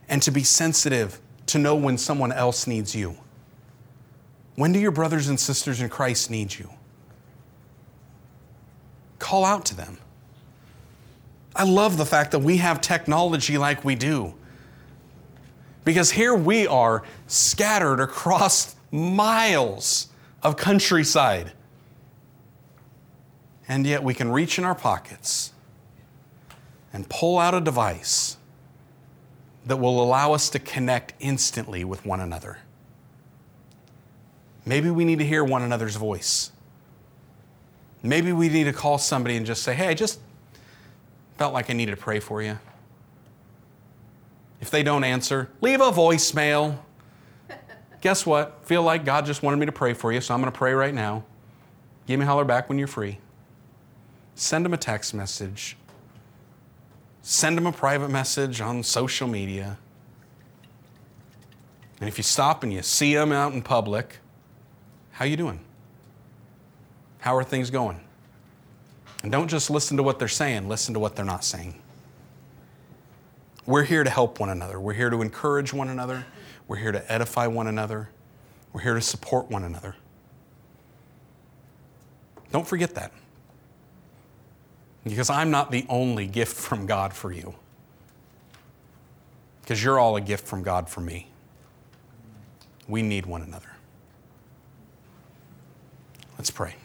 and 0.07 0.21
to 0.21 0.31
be 0.31 0.43
sensitive 0.43 1.19
to 1.47 1.57
know 1.57 1.75
when 1.75 1.97
someone 1.97 2.31
else 2.31 2.67
needs 2.67 2.95
you. 2.95 3.17
When 4.55 4.71
do 4.71 4.79
your 4.79 4.91
brothers 4.91 5.27
and 5.27 5.39
sisters 5.39 5.81
in 5.81 5.89
Christ 5.89 6.31
need 6.31 6.57
you? 6.57 6.69
Call 9.19 9.45
out 9.45 9.65
to 9.65 9.75
them. 9.75 9.97
I 11.55 11.63
love 11.63 11.97
the 11.97 12.05
fact 12.05 12.31
that 12.31 12.39
we 12.39 12.57
have 12.57 12.81
technology 12.81 13.57
like 13.57 13.83
we 13.83 13.95
do. 13.95 14.33
Because 15.83 16.11
here 16.11 16.35
we 16.35 16.67
are 16.67 17.03
scattered 17.27 17.99
across 17.99 18.75
miles 18.91 20.09
of 20.43 20.57
countryside. 20.57 21.53
And 23.67 23.85
yet 23.85 24.03
we 24.03 24.13
can 24.13 24.31
reach 24.31 24.57
in 24.57 24.63
our 24.63 24.75
pockets 24.75 25.51
and 26.93 27.07
pull 27.09 27.37
out 27.37 27.53
a 27.53 27.61
device 27.61 28.37
that 29.65 29.77
will 29.77 30.01
allow 30.01 30.33
us 30.33 30.49
to 30.51 30.59
connect 30.59 31.13
instantly 31.19 31.83
with 31.83 32.05
one 32.05 32.21
another. 32.21 32.59
Maybe 34.65 34.89
we 34.89 35.05
need 35.05 35.19
to 35.19 35.25
hear 35.25 35.43
one 35.43 35.61
another's 35.61 35.95
voice. 35.95 36.51
Maybe 38.03 38.31
we 38.31 38.47
need 38.47 38.65
to 38.65 38.73
call 38.73 38.97
somebody 38.97 39.35
and 39.35 39.45
just 39.45 39.63
say, 39.63 39.73
hey, 39.73 39.89
I 39.89 39.93
just, 39.93 40.19
Felt 41.37 41.53
like 41.53 41.69
I 41.69 41.73
needed 41.73 41.91
to 41.91 41.97
pray 41.97 42.19
for 42.19 42.41
you. 42.41 42.57
If 44.59 44.71
they 44.71 44.81
don't 44.81 45.03
answer, 45.03 45.49
leave 45.61 45.81
a 45.81 45.91
voicemail. 45.91 46.79
Guess 48.01 48.25
what? 48.25 48.65
Feel 48.65 48.81
like 48.81 49.05
God 49.05 49.25
just 49.25 49.43
wanted 49.43 49.57
me 49.57 49.67
to 49.67 49.71
pray 49.71 49.93
for 49.93 50.11
you, 50.11 50.19
so 50.19 50.33
I'm 50.33 50.41
going 50.41 50.51
to 50.51 50.57
pray 50.57 50.73
right 50.73 50.93
now. 50.93 51.23
Give 52.07 52.19
me 52.19 52.25
a 52.25 52.27
holler 52.27 52.43
back 52.43 52.69
when 52.69 52.79
you're 52.79 52.87
free. 52.87 53.19
Send 54.37 54.63
them 54.65 54.73
a 54.73 54.77
text 54.77 55.15
message. 55.15 55.75
Send 57.23 57.57
them 57.57 57.65
a 57.65 57.71
private 57.71 58.09
message 58.09 58.61
on 58.61 58.83
social 58.83 59.27
media. 59.27 59.79
And 61.99 62.07
if 62.07 62.19
you 62.19 62.23
stop 62.23 62.61
and 62.61 62.71
you 62.71 62.83
see 62.83 63.15
them 63.15 63.31
out 63.31 63.53
in 63.53 63.63
public, 63.63 64.17
how 65.09 65.25
you 65.25 65.37
doing? 65.37 65.59
How 67.17 67.35
are 67.35 67.43
things 67.43 67.71
going? 67.71 67.99
And 69.23 69.31
don't 69.31 69.47
just 69.47 69.71
listen 69.71 69.97
to 69.97 70.03
what 70.03 70.19
they're 70.19 70.27
saying, 70.27 70.69
listen 70.69 70.93
to 70.93 70.99
what 70.99 71.15
they're 71.15 71.25
not 71.25 71.43
saying. 71.43 71.81
We're 73.65 73.85
here 73.85 74.03
to 74.03 74.09
help 74.09 74.39
one 74.39 74.49
another. 74.49 74.79
We're 74.79 74.93
here 74.93 75.09
to 75.09 75.23
encourage 75.23 75.73
one 75.73 75.89
another. 75.89 76.27
We're 76.67 76.77
here 76.77 76.91
to 76.91 77.11
edify 77.11 77.47
one 77.47 77.65
another. 77.65 78.09
We're 78.71 78.81
here 78.81 78.93
to 78.93 79.01
support 79.01 79.49
one 79.49 79.63
another. 79.63 79.95
Don't 82.51 82.67
forget 82.67 82.93
that. 82.93 83.11
Because 85.07 85.29
I'm 85.29 85.51
not 85.51 85.71
the 85.71 85.85
only 85.89 86.27
gift 86.27 86.55
from 86.55 86.85
God 86.85 87.13
for 87.13 87.31
you. 87.31 87.55
Because 89.61 89.83
you're 89.83 89.99
all 89.99 90.15
a 90.15 90.21
gift 90.21 90.47
from 90.47 90.63
God 90.63 90.89
for 90.89 91.01
me. 91.01 91.27
We 92.87 93.01
need 93.01 93.25
one 93.25 93.41
another. 93.41 93.69
Let's 96.37 96.51
pray. 96.51 96.75